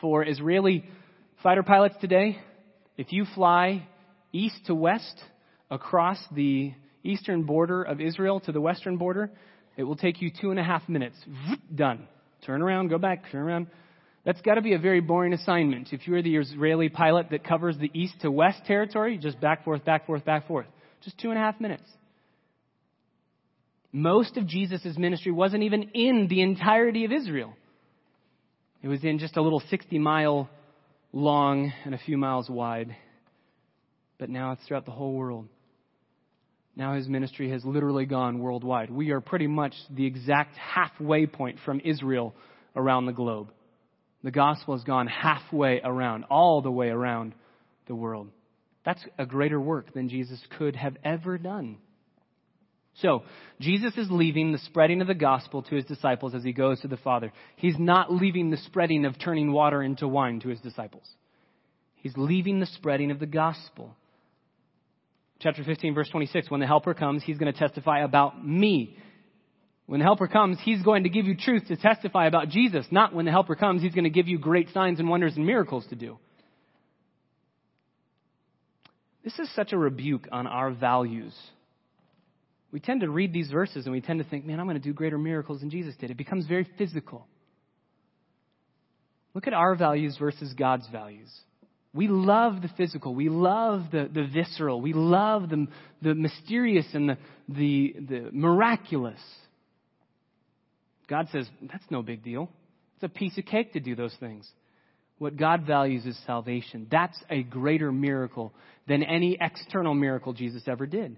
[0.00, 0.84] For Israeli
[1.42, 2.38] fighter pilots today,
[2.96, 3.86] if you fly
[4.32, 5.22] east to west
[5.70, 6.72] across the
[7.02, 9.30] eastern border of Israel to the western border,
[9.76, 11.16] it will take you two and a half minutes.
[11.74, 12.06] Done.
[12.46, 13.66] Turn around, go back, turn around.
[14.24, 15.92] That's got to be a very boring assignment.
[15.92, 19.84] If you're the Israeli pilot that covers the east to west territory, just back, forth,
[19.84, 20.66] back, forth, back, forth.
[21.02, 21.84] Just two and a half minutes.
[23.92, 27.54] Most of Jesus' ministry wasn't even in the entirety of Israel.
[28.82, 30.48] It was in just a little 60 mile
[31.12, 32.96] long and a few miles wide.
[34.18, 35.48] But now it's throughout the whole world.
[36.76, 38.90] Now his ministry has literally gone worldwide.
[38.90, 42.34] We are pretty much the exact halfway point from Israel
[42.74, 43.52] around the globe.
[44.24, 47.34] The gospel has gone halfway around, all the way around
[47.86, 48.30] the world.
[48.84, 51.76] That's a greater work than Jesus could have ever done.
[53.02, 53.24] So,
[53.60, 56.88] Jesus is leaving the spreading of the gospel to his disciples as he goes to
[56.88, 57.32] the Father.
[57.56, 61.06] He's not leaving the spreading of turning water into wine to his disciples.
[61.96, 63.94] He's leaving the spreading of the gospel.
[65.40, 68.96] Chapter 15, verse 26, when the Helper comes, he's going to testify about me.
[69.86, 72.86] When the Helper comes, he's going to give you truth to testify about Jesus.
[72.90, 75.46] Not when the Helper comes, he's going to give you great signs and wonders and
[75.46, 76.18] miracles to do.
[79.22, 81.34] This is such a rebuke on our values
[82.74, 84.82] we tend to read these verses and we tend to think, man, I'm going to
[84.82, 86.10] do greater miracles than Jesus did.
[86.10, 87.24] It becomes very physical.
[89.32, 91.30] Look at our values versus God's values.
[91.92, 93.14] We love the physical.
[93.14, 94.80] We love the, the visceral.
[94.80, 95.68] We love the,
[96.02, 97.16] the mysterious and the,
[97.48, 99.20] the, the miraculous.
[101.08, 102.50] God says, that's no big deal.
[102.96, 104.48] It's a piece of cake to do those things.
[105.18, 106.86] What God values is salvation.
[106.90, 108.52] That's a greater miracle
[108.88, 111.16] than any external miracle Jesus ever did.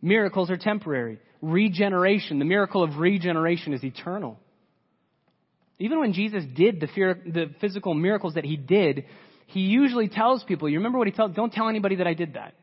[0.00, 1.18] Miracles are temporary.
[1.40, 4.38] Regeneration, the miracle of regeneration is eternal.
[5.78, 9.06] Even when Jesus did the, fear, the physical miracles that he did,
[9.46, 12.34] he usually tells people, you remember what he told, don't tell anybody that I did
[12.34, 12.54] that.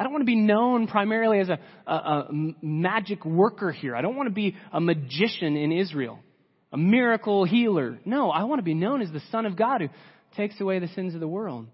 [0.00, 2.28] I don't want to be known primarily as a, a, a
[2.62, 3.94] magic worker here.
[3.94, 6.20] I don't want to be a magician in Israel,
[6.72, 7.98] a miracle healer.
[8.06, 9.88] No, I want to be known as the Son of God who
[10.38, 11.66] takes away the sins of the world.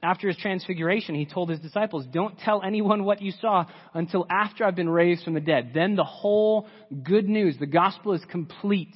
[0.00, 3.64] After his transfiguration, he told his disciples, Don't tell anyone what you saw
[3.94, 5.72] until after I've been raised from the dead.
[5.74, 6.68] Then the whole
[7.02, 8.94] good news, the gospel is complete.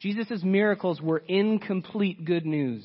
[0.00, 2.84] Jesus' miracles were incomplete good news.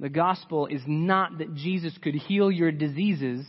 [0.00, 3.46] The gospel is not that Jesus could heal your diseases.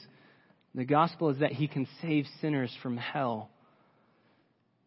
[0.75, 3.49] The gospel is that he can save sinners from hell.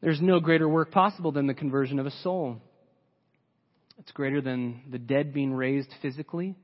[0.00, 2.58] There's no greater work possible than the conversion of a soul.
[3.98, 6.54] It's greater than the dead being raised physically.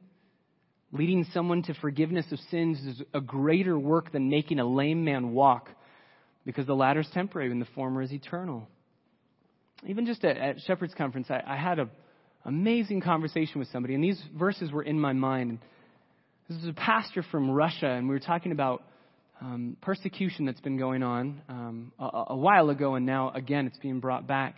[0.93, 5.33] Leading someone to forgiveness of sins is a greater work than making a lame man
[5.33, 5.69] walk
[6.45, 8.69] because the latter is temporary and the former is eternal.
[9.87, 11.91] Even just at, at Shepherd's Conference, I, I had an
[12.45, 15.61] amazing conversation with somebody, and these verses were in my mind.
[16.49, 18.83] This is a pastor from Russia, and we were talking about
[19.43, 23.79] um, persecution that's been going on um, a, a while ago, and now again it's
[23.79, 24.57] being brought back.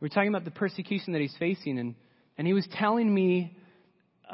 [0.00, 1.94] We we're talking about the persecution that he's facing, and,
[2.36, 3.56] and he was telling me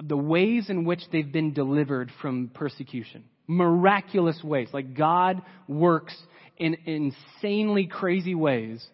[0.02, 3.24] the ways in which they've been delivered from persecution.
[3.46, 4.68] Miraculous ways.
[4.72, 6.16] Like God works
[6.56, 8.84] in insanely crazy ways.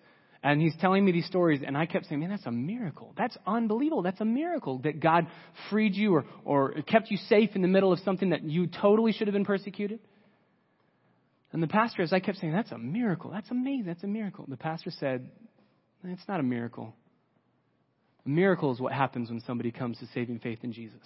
[0.42, 3.14] And he's telling me these stories, and I kept saying, man, that's a miracle.
[3.16, 4.02] That's unbelievable.
[4.02, 5.26] That's a miracle that God
[5.70, 9.12] freed you or, or kept you safe in the middle of something that you totally
[9.12, 10.00] should have been persecuted.
[11.54, 13.30] And the pastor, as I kept saying, that's a miracle.
[13.30, 13.86] That's amazing.
[13.86, 14.44] That's a miracle.
[14.48, 15.30] The pastor said,
[16.02, 16.92] it's not a miracle.
[18.26, 20.98] A miracle is what happens when somebody comes to saving faith in Jesus.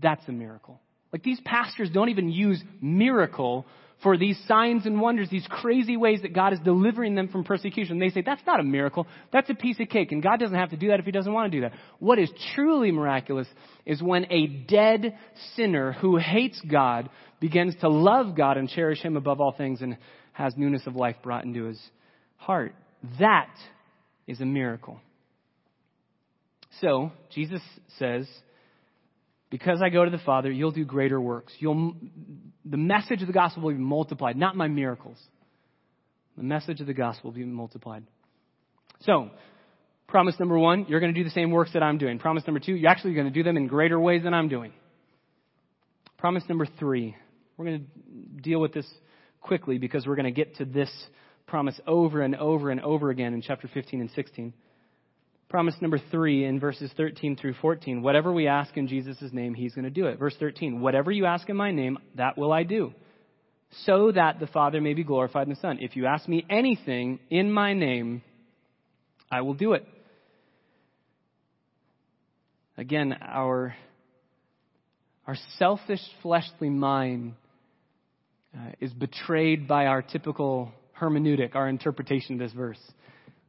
[0.00, 0.78] That's a miracle.
[1.14, 3.64] Like these pastors don't even use miracle
[4.02, 7.98] for these signs and wonders, these crazy ways that God is delivering them from persecution.
[7.98, 9.06] They say, that's not a miracle.
[9.32, 10.12] That's a piece of cake.
[10.12, 11.72] And God doesn't have to do that if He doesn't want to do that.
[11.98, 13.48] What is truly miraculous
[13.86, 15.18] is when a dead
[15.54, 17.08] sinner who hates God
[17.40, 19.96] begins to love God and cherish Him above all things and
[20.36, 21.80] has newness of life brought into his
[22.36, 22.74] heart.
[23.18, 23.54] That
[24.26, 25.00] is a miracle.
[26.80, 27.62] So, Jesus
[27.98, 28.28] says,
[29.50, 31.52] because I go to the Father, you'll do greater works.
[31.58, 31.94] You'll,
[32.64, 35.18] the message of the gospel will be multiplied, not my miracles.
[36.36, 38.04] The message of the gospel will be multiplied.
[39.00, 39.30] So,
[40.08, 42.18] promise number one, you're going to do the same works that I'm doing.
[42.18, 44.72] Promise number two, you're actually going to do them in greater ways than I'm doing.
[46.18, 47.14] Promise number three,
[47.56, 48.86] we're going to deal with this
[49.40, 50.90] quickly because we're going to get to this
[51.46, 54.52] promise over and over and over again in chapter 15 and 16.
[55.48, 58.02] Promise number three in verses 13 through 14.
[58.02, 60.18] Whatever we ask in Jesus' name, he's going to do it.
[60.18, 60.80] Verse 13.
[60.80, 62.92] Whatever you ask in my name, that will I do.
[63.84, 65.78] So that the Father may be glorified in the Son.
[65.80, 68.22] If you ask me anything in my name,
[69.30, 69.86] I will do it.
[72.76, 73.74] Again, our,
[75.26, 77.34] our selfish fleshly mind
[78.54, 82.80] uh, is betrayed by our typical hermeneutic, our interpretation of this verse.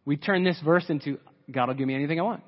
[0.05, 1.17] We turn this verse into,
[1.51, 2.43] God will give me anything I want.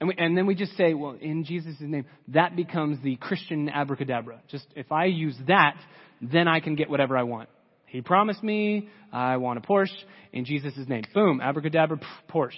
[0.00, 3.68] And, we, and then we just say, well, in Jesus' name, that becomes the Christian
[3.68, 4.40] abracadabra.
[4.50, 5.76] Just if I use that,
[6.20, 7.48] then I can get whatever I want.
[7.86, 9.94] He promised me I want a Porsche
[10.32, 11.04] in Jesus' name.
[11.14, 12.52] Boom, abracadabra, Porsche.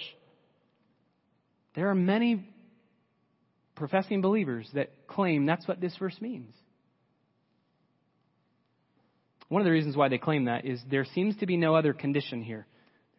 [1.75, 2.49] There are many
[3.75, 6.53] professing believers that claim that's what this verse means.
[9.49, 11.93] One of the reasons why they claim that is there seems to be no other
[11.93, 12.65] condition here.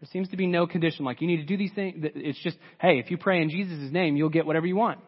[0.01, 1.97] There seems to be no condition like you need to do these things.
[2.15, 5.01] It's just, hey, if you pray in Jesus' name, you'll get whatever you want.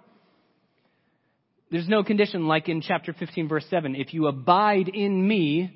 [1.71, 3.95] There's no condition like in chapter 15, verse 7.
[3.95, 5.73] If you abide in me,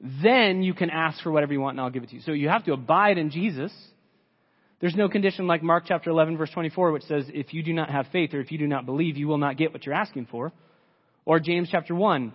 [0.00, 2.22] then you can ask for whatever you want and I'll give it to you.
[2.22, 3.70] So you have to abide in Jesus.
[4.80, 7.90] There's no condition like Mark chapter 11, verse 24, which says, if you do not
[7.90, 10.28] have faith or if you do not believe, you will not get what you're asking
[10.30, 10.52] for.
[11.26, 12.32] Or James chapter 1,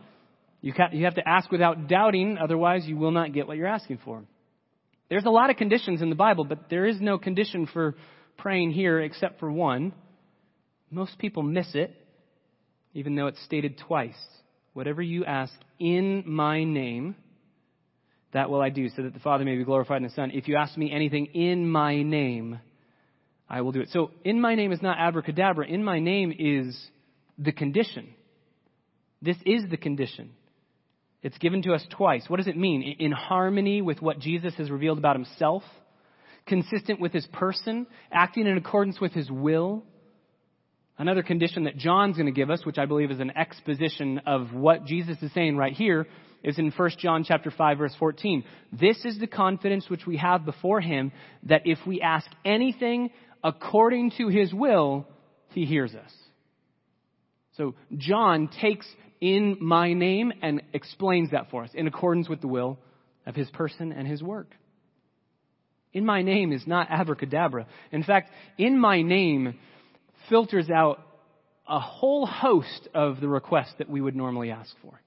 [0.62, 4.24] you have to ask without doubting, otherwise you will not get what you're asking for.
[5.14, 7.94] There's a lot of conditions in the Bible, but there is no condition for
[8.36, 9.94] praying here except for one.
[10.90, 11.96] Most people miss it,
[12.96, 14.18] even though it's stated twice.
[14.74, 17.16] Whatever you ask in my name,
[18.34, 20.32] that will I do, so that the Father may be glorified in the Son.
[20.34, 22.60] If you ask me anything in my name,
[23.48, 23.90] I will do it.
[23.92, 25.68] So, in my name is not abracadabra.
[25.68, 26.76] In my name is
[27.38, 28.10] the condition.
[29.22, 30.32] This is the condition.
[31.24, 32.26] It's given to us twice.
[32.28, 32.98] What does it mean?
[33.00, 35.64] In harmony with what Jesus has revealed about himself,
[36.46, 39.84] consistent with his person, acting in accordance with his will.
[40.98, 44.54] Another condition that John's going to give us, which I believe is an exposition of
[44.54, 46.06] what Jesus is saying right here,
[46.44, 48.44] is in 1 John chapter 5 verse 14.
[48.74, 53.12] This is the confidence which we have before him that if we ask anything
[53.44, 55.08] according to his will,
[55.52, 56.12] he hears us.
[57.56, 58.88] So John takes
[59.24, 62.78] in my name and explains that for us in accordance with the will
[63.26, 64.54] of his person and his work.
[65.94, 67.66] In my name is not abracadabra.
[67.94, 69.58] In fact, in my name
[70.28, 71.00] filters out
[71.66, 75.00] a whole host of the requests that we would normally ask for.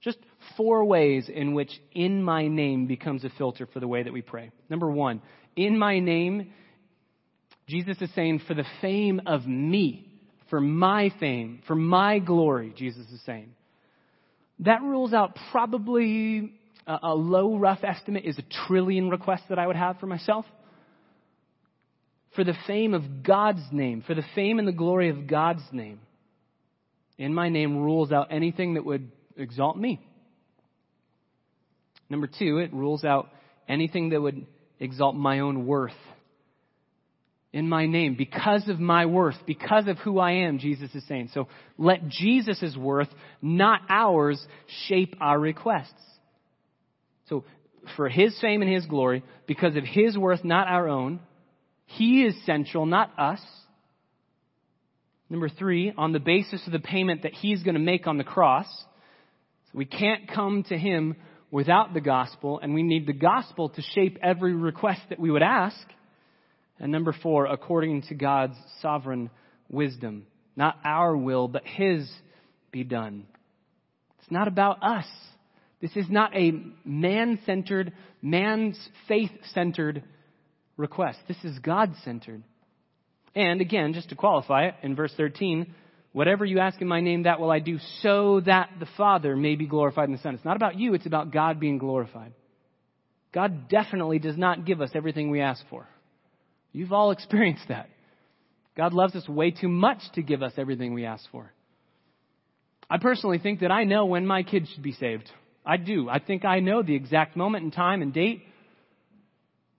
[0.00, 0.16] Just
[0.56, 4.22] four ways in which in my name becomes a filter for the way that we
[4.22, 4.52] pray.
[4.70, 5.20] Number one,
[5.54, 6.50] in my name,
[7.68, 10.11] Jesus is saying, for the fame of me
[10.52, 13.54] for my fame, for my glory, Jesus is saying.
[14.58, 16.52] That rules out probably
[16.86, 20.44] a, a low, rough estimate is a trillion requests that I would have for myself.
[22.36, 26.00] For the fame of God's name, for the fame and the glory of God's name.
[27.16, 30.06] In my name rules out anything that would exalt me.
[32.10, 33.30] Number two, it rules out
[33.66, 34.44] anything that would
[34.78, 35.92] exalt my own worth
[37.52, 41.30] in my name because of my worth, because of who I am, Jesus is saying.
[41.34, 43.08] So let Jesus' worth,
[43.42, 44.44] not ours,
[44.88, 45.92] shape our requests.
[47.28, 47.44] So
[47.96, 51.20] for his fame and his glory, because of his worth, not our own,
[51.84, 53.40] he is central, not us.
[55.28, 58.24] Number three, on the basis of the payment that he's going to make on the
[58.24, 58.66] cross.
[59.66, 61.16] So we can't come to him
[61.50, 65.42] without the gospel, and we need the gospel to shape every request that we would
[65.42, 65.76] ask.
[66.82, 69.30] And number four, according to God's sovereign
[69.70, 70.26] wisdom.
[70.56, 72.10] Not our will, but his
[72.72, 73.26] be done.
[74.20, 75.06] It's not about us.
[75.80, 76.52] This is not a
[76.84, 78.78] man centered, man's
[79.08, 80.02] faith centered
[80.76, 81.18] request.
[81.28, 82.42] This is God centered.
[83.34, 85.72] And again, just to qualify it, in verse 13,
[86.12, 89.54] whatever you ask in my name, that will I do, so that the Father may
[89.54, 90.34] be glorified in the Son.
[90.34, 92.32] It's not about you, it's about God being glorified.
[93.32, 95.86] God definitely does not give us everything we ask for.
[96.72, 97.88] You've all experienced that.
[98.76, 101.52] God loves us way too much to give us everything we ask for.
[102.88, 105.30] I personally think that I know when my kids should be saved.
[105.64, 106.08] I do.
[106.08, 108.42] I think I know the exact moment and time and date.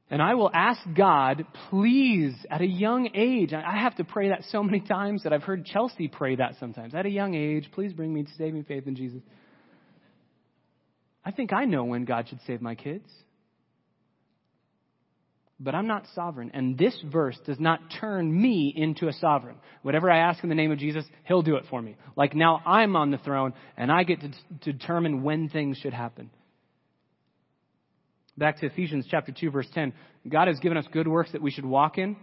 [0.10, 4.44] And I will ask God, please, at a young age, I have to pray that
[4.50, 6.94] so many times that I've heard Chelsea pray that sometimes.
[6.94, 9.22] At a young age, please bring me to saving faith in Jesus.
[11.26, 13.10] I think I know when God should save my kids.
[15.60, 16.52] But I'm not sovereign.
[16.54, 19.56] And this verse does not turn me into a sovereign.
[19.82, 21.96] Whatever I ask in the name of Jesus, He'll do it for me.
[22.16, 24.32] Like now I'm on the throne and I get to,
[24.64, 26.30] to determine when things should happen.
[28.38, 29.94] Back to Ephesians chapter 2 verse 10.
[30.28, 32.16] God has given us good works that we should walk in.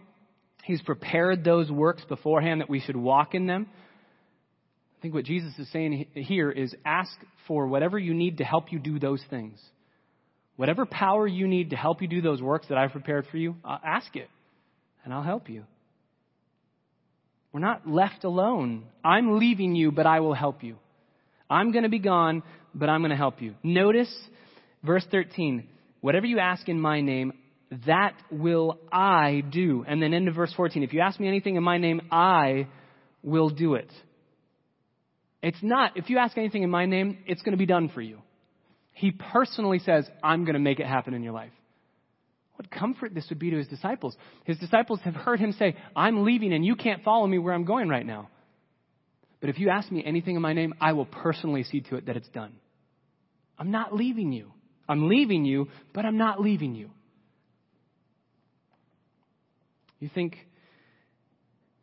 [0.65, 3.67] He's prepared those works beforehand that we should walk in them.
[4.99, 7.13] I think what Jesus is saying here is ask
[7.47, 9.59] for whatever you need to help you do those things.
[10.61, 13.57] Whatever power you need to help you do those works that I've prepared for you,
[13.65, 14.29] uh, ask it,
[15.03, 15.65] and I'll help you.
[17.51, 18.85] We're not left alone.
[19.03, 20.77] I'm leaving you, but I will help you.
[21.49, 22.43] I'm going to be gone,
[22.75, 23.55] but I'm going to help you.
[23.63, 24.15] Notice
[24.83, 25.67] verse 13.
[26.03, 27.33] Whatever you ask in my name,
[27.87, 29.87] that will I do.
[29.89, 30.83] And then into verse 14.
[30.83, 32.67] If you ask me anything in my name, I
[33.23, 33.91] will do it.
[35.43, 38.03] It's not, if you ask anything in my name, it's going to be done for
[38.03, 38.19] you.
[39.01, 41.53] He personally says, I'm going to make it happen in your life.
[42.57, 44.15] What comfort this would be to his disciples.
[44.45, 47.65] His disciples have heard him say, I'm leaving and you can't follow me where I'm
[47.65, 48.29] going right now.
[49.41, 52.05] But if you ask me anything in my name, I will personally see to it
[52.09, 52.53] that it's done.
[53.59, 54.53] I'm not leaving you.
[54.87, 56.91] I'm leaving you, but I'm not leaving you.
[59.99, 60.37] You think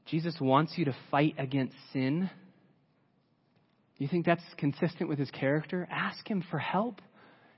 [0.06, 2.30] Jesus wants you to fight against sin?
[3.98, 5.88] You think that's consistent with his character?
[5.92, 7.02] Ask him for help.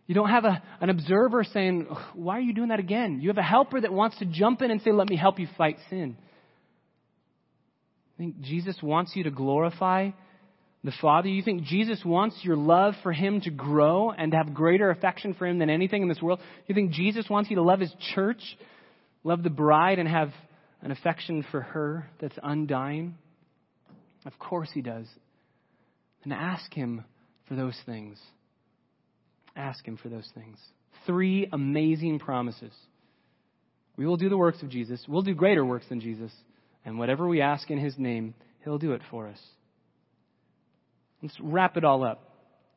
[0.10, 1.86] You don't have a, an observer saying,
[2.16, 3.20] Why are you doing that again?
[3.22, 5.48] You have a helper that wants to jump in and say, Let me help you
[5.56, 6.18] fight sin.
[8.16, 10.10] I think Jesus wants you to glorify
[10.84, 11.30] the Father.
[11.30, 15.36] You think Jesus wants your love for Him to grow and to have greater affection
[15.36, 16.40] for Him than anything in this world?
[16.66, 18.42] You think Jesus wants you to love His church,
[19.24, 20.32] love the bride, and have
[20.82, 23.14] an affection for her that's undying?
[24.26, 25.06] Of course He does.
[26.24, 27.04] And ask Him
[27.48, 28.18] for those things.
[29.60, 30.58] Ask Him for those things.
[31.06, 32.72] Three amazing promises.
[33.98, 35.04] We will do the works of Jesus.
[35.08, 36.32] We'll do greater works than Jesus.
[36.86, 38.34] And whatever we ask in His name,
[38.64, 39.40] He'll do it for us.
[41.22, 42.24] Let's wrap it all up.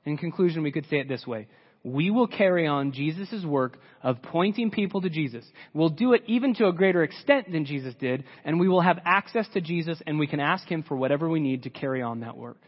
[0.04, 1.46] In conclusion, we could say it this way.
[1.84, 5.44] We will carry on Jesus' work of pointing people to Jesus.
[5.72, 8.98] We'll do it even to a greater extent than Jesus did, and we will have
[9.04, 12.20] access to Jesus and we can ask Him for whatever we need to carry on
[12.20, 12.60] that work.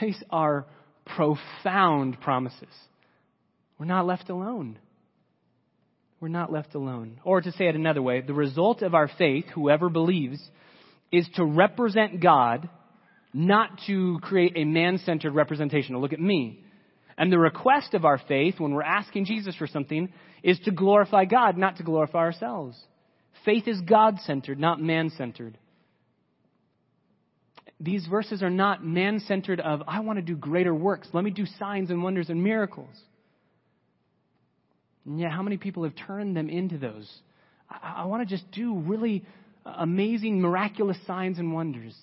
[0.00, 0.66] These are
[1.14, 2.68] profound promises.
[3.78, 4.78] We're not left alone.
[6.20, 7.20] We're not left alone.
[7.24, 10.40] Or to say it another way, the result of our faith, whoever believes,
[11.12, 12.68] is to represent God,
[13.32, 16.64] not to create a man centered representation, to look at me.
[17.18, 21.24] And the request of our faith, when we're asking Jesus for something, is to glorify
[21.24, 22.78] God, not to glorify ourselves.
[23.44, 25.58] Faith is God centered, not man centered
[27.80, 31.08] these verses are not man centered of, I want to do greater works.
[31.12, 32.94] Let me do signs and wonders and miracles.
[35.04, 37.10] And yet, how many people have turned them into those?
[37.70, 39.24] I, I want to just do really
[39.64, 41.94] amazing, miraculous signs and wonders.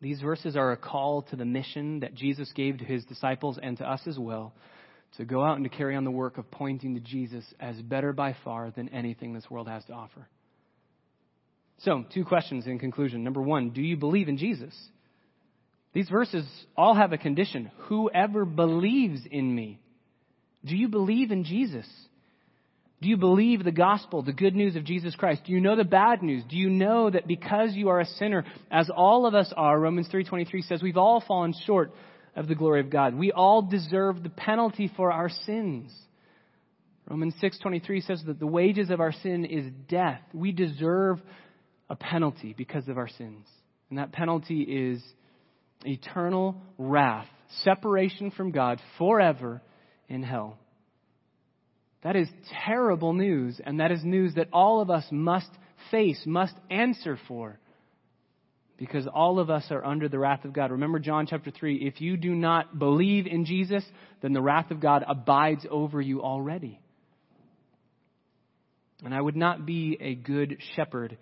[0.00, 3.78] These verses are a call to the mission that Jesus gave to his disciples and
[3.78, 4.52] to us as well
[5.16, 8.12] to go out and to carry on the work of pointing to Jesus as better
[8.12, 10.26] by far than anything this world has to offer.
[11.78, 13.24] So, two questions in conclusion.
[13.24, 14.74] Number one, do you believe in Jesus?
[15.92, 16.46] These verses
[16.76, 17.70] all have a condition.
[17.88, 19.80] Whoever believes in me.
[20.64, 21.86] Do you believe in Jesus?
[23.02, 25.42] Do you believe the gospel, the good news of Jesus Christ?
[25.44, 26.44] Do you know the bad news?
[26.48, 30.08] Do you know that because you are a sinner, as all of us are, Romans
[30.08, 31.90] 3.23 says, we've all fallen short
[32.36, 33.16] of the glory of God.
[33.16, 35.92] We all deserve the penalty for our sins.
[37.08, 40.22] Romans 6.23 says that the wages of our sin is death.
[40.32, 41.20] We deserve
[41.92, 43.46] a penalty because of our sins.
[43.90, 45.02] And that penalty is
[45.84, 47.28] eternal wrath,
[47.64, 49.60] separation from God forever
[50.08, 50.58] in hell.
[52.02, 52.28] That is
[52.64, 55.50] terrible news, and that is news that all of us must
[55.90, 57.60] face, must answer for,
[58.78, 60.70] because all of us are under the wrath of God.
[60.70, 63.84] Remember John chapter 3 if you do not believe in Jesus,
[64.22, 66.80] then the wrath of God abides over you already.
[69.04, 71.18] And I would not be a good shepherd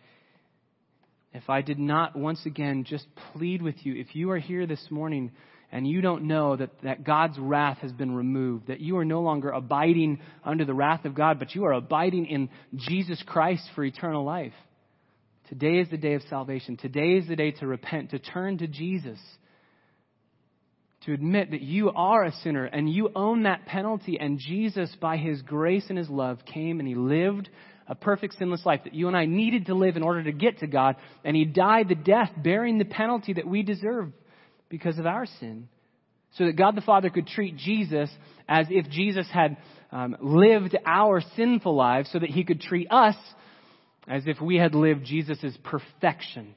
[1.32, 3.94] if I did not once again just plead with you.
[3.94, 5.30] If you are here this morning
[5.70, 9.20] and you don't know that, that God's wrath has been removed, that you are no
[9.20, 13.84] longer abiding under the wrath of God, but you are abiding in Jesus Christ for
[13.84, 14.52] eternal life.
[15.48, 16.76] Today is the day of salvation.
[16.76, 19.18] Today is the day to repent, to turn to Jesus,
[21.04, 24.18] to admit that you are a sinner and you own that penalty.
[24.18, 27.48] And Jesus, by his grace and his love, came and he lived
[27.90, 30.60] a perfect sinless life that you and I needed to live in order to get
[30.60, 30.94] to God.
[31.24, 34.12] And he died the death bearing the penalty that we deserve
[34.68, 35.68] because of our sin.
[36.38, 38.08] So that God the Father could treat Jesus
[38.48, 39.56] as if Jesus had
[39.90, 43.16] um, lived our sinful lives, so that he could treat us
[44.06, 46.54] as if we had lived Jesus' perfection.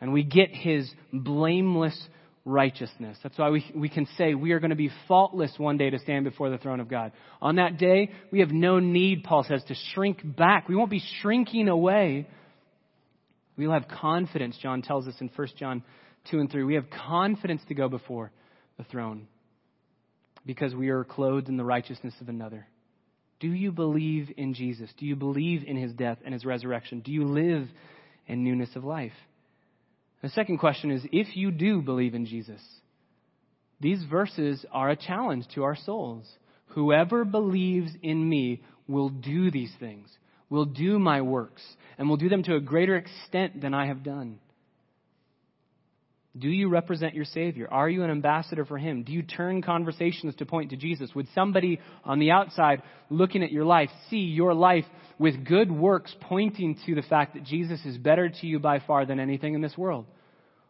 [0.00, 2.00] And we get his blameless
[2.44, 3.16] righteousness.
[3.22, 5.98] That's why we, we can say we are going to be faultless one day to
[5.98, 7.12] stand before the throne of God.
[7.40, 10.68] On that day, we have no need, Paul says, to shrink back.
[10.68, 12.26] We won't be shrinking away.
[13.56, 15.82] We'll have confidence, John tells us in 1 John
[16.30, 16.64] 2 and 3.
[16.64, 18.32] We have confidence to go before
[18.76, 19.28] the throne
[20.44, 22.66] because we are clothed in the righteousness of another.
[23.38, 24.90] Do you believe in Jesus?
[24.98, 27.00] Do you believe in his death and his resurrection?
[27.00, 27.68] Do you live
[28.26, 29.12] in newness of life?
[30.22, 32.62] The second question is if you do believe in Jesus,
[33.80, 36.26] these verses are a challenge to our souls.
[36.68, 40.08] Whoever believes in me will do these things,
[40.48, 41.62] will do my works,
[41.98, 44.38] and will do them to a greater extent than I have done.
[46.38, 47.68] Do you represent your Savior?
[47.70, 49.02] Are you an ambassador for Him?
[49.02, 51.14] Do you turn conversations to point to Jesus?
[51.14, 54.86] Would somebody on the outside looking at your life see your life
[55.18, 59.04] with good works pointing to the fact that Jesus is better to you by far
[59.04, 60.06] than anything in this world?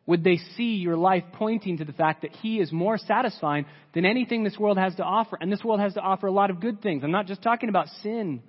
[0.06, 4.04] Would they see your life pointing to the fact that He is more satisfying than
[4.04, 5.38] anything this world has to offer?
[5.40, 7.04] And this world has to offer a lot of good things.
[7.04, 8.42] I'm not just talking about sin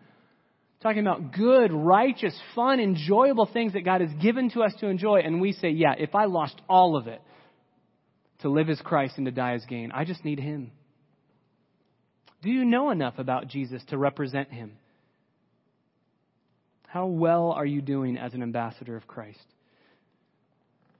[0.84, 5.22] talking about good, righteous, fun, enjoyable things that God has given to us to enjoy.
[5.22, 7.22] And we say, yeah, if I lost all of it
[8.40, 10.72] to live as Christ and to die as gain, I just need Him.
[12.44, 14.74] Do you know enough about Jesus to represent Him?
[16.88, 19.40] How well are you doing as an ambassador of Christ?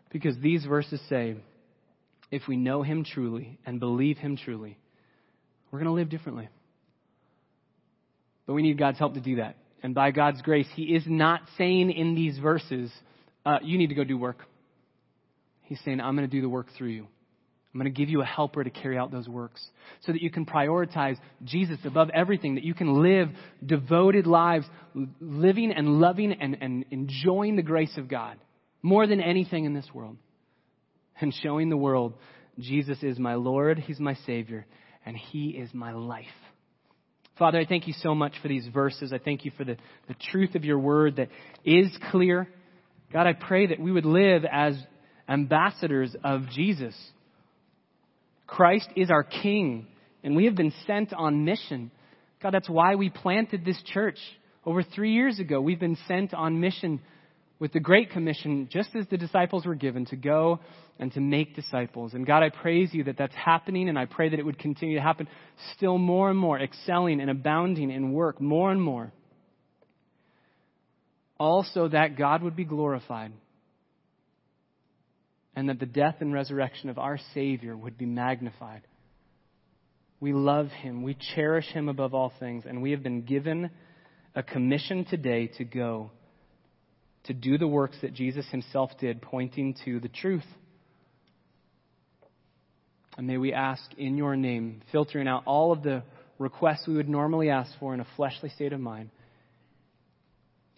[0.10, 1.36] Because these verses say,
[2.32, 4.78] if we know Him truly and believe Him truly,
[5.70, 6.48] we're going to live differently.
[8.48, 9.58] But we need God's help to do that.
[9.84, 12.90] And by God's grace, He is not saying in these verses,
[13.46, 14.40] uh, you need to go do work.
[15.64, 17.08] He's saying, I'm going to do the work through you.
[17.74, 19.66] I'm going to give you a helper to carry out those works
[20.02, 23.30] so that you can prioritize Jesus above everything, that you can live
[23.66, 24.66] devoted lives,
[25.20, 28.38] living and loving and, and enjoying the grace of God
[28.84, 30.18] more than anything in this world.
[31.20, 32.14] And showing the world
[32.60, 34.68] Jesus is my Lord, He's my Savior,
[35.06, 36.26] and He is my life.
[37.40, 39.12] Father, I thank you so much for these verses.
[39.12, 39.78] I thank you for the,
[40.08, 41.30] the truth of your word that
[41.66, 42.48] is clear.
[43.12, 44.76] God, I pray that we would live as
[45.28, 46.96] ambassadors of Jesus.
[48.46, 49.88] Christ is our King,
[50.24, 51.90] and we have been sent on mission.
[52.42, 54.20] God, that's why we planted this church.
[54.64, 57.02] Over three years ago, we've been sent on mission
[57.60, 60.60] with the Great Commission, just as the disciples were given, to go
[61.00, 62.14] and to make disciples.
[62.14, 64.96] And God, I praise you that that's happening, and I pray that it would continue
[64.98, 65.28] to happen
[65.76, 69.14] still more and more, excelling and abounding in work more and more.
[71.40, 73.34] Also, that God would be glorified,
[75.56, 78.82] and that the death and resurrection of our Savior would be magnified.
[80.20, 83.72] We love him, we cherish him above all things, and we have been given
[84.36, 86.12] a commission today to go
[87.26, 90.46] to do the works that Jesus himself did, pointing to the truth.
[93.18, 96.04] And may we ask in your name, filtering out all of the
[96.40, 99.10] requests we would normally ask for in a fleshly state of mind.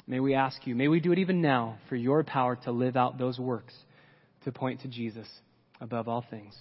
[0.08, 2.96] May we ask you, may we do it even now for your power to live
[2.96, 3.74] out those works
[4.44, 5.28] to point to Jesus
[5.82, 6.56] above all things.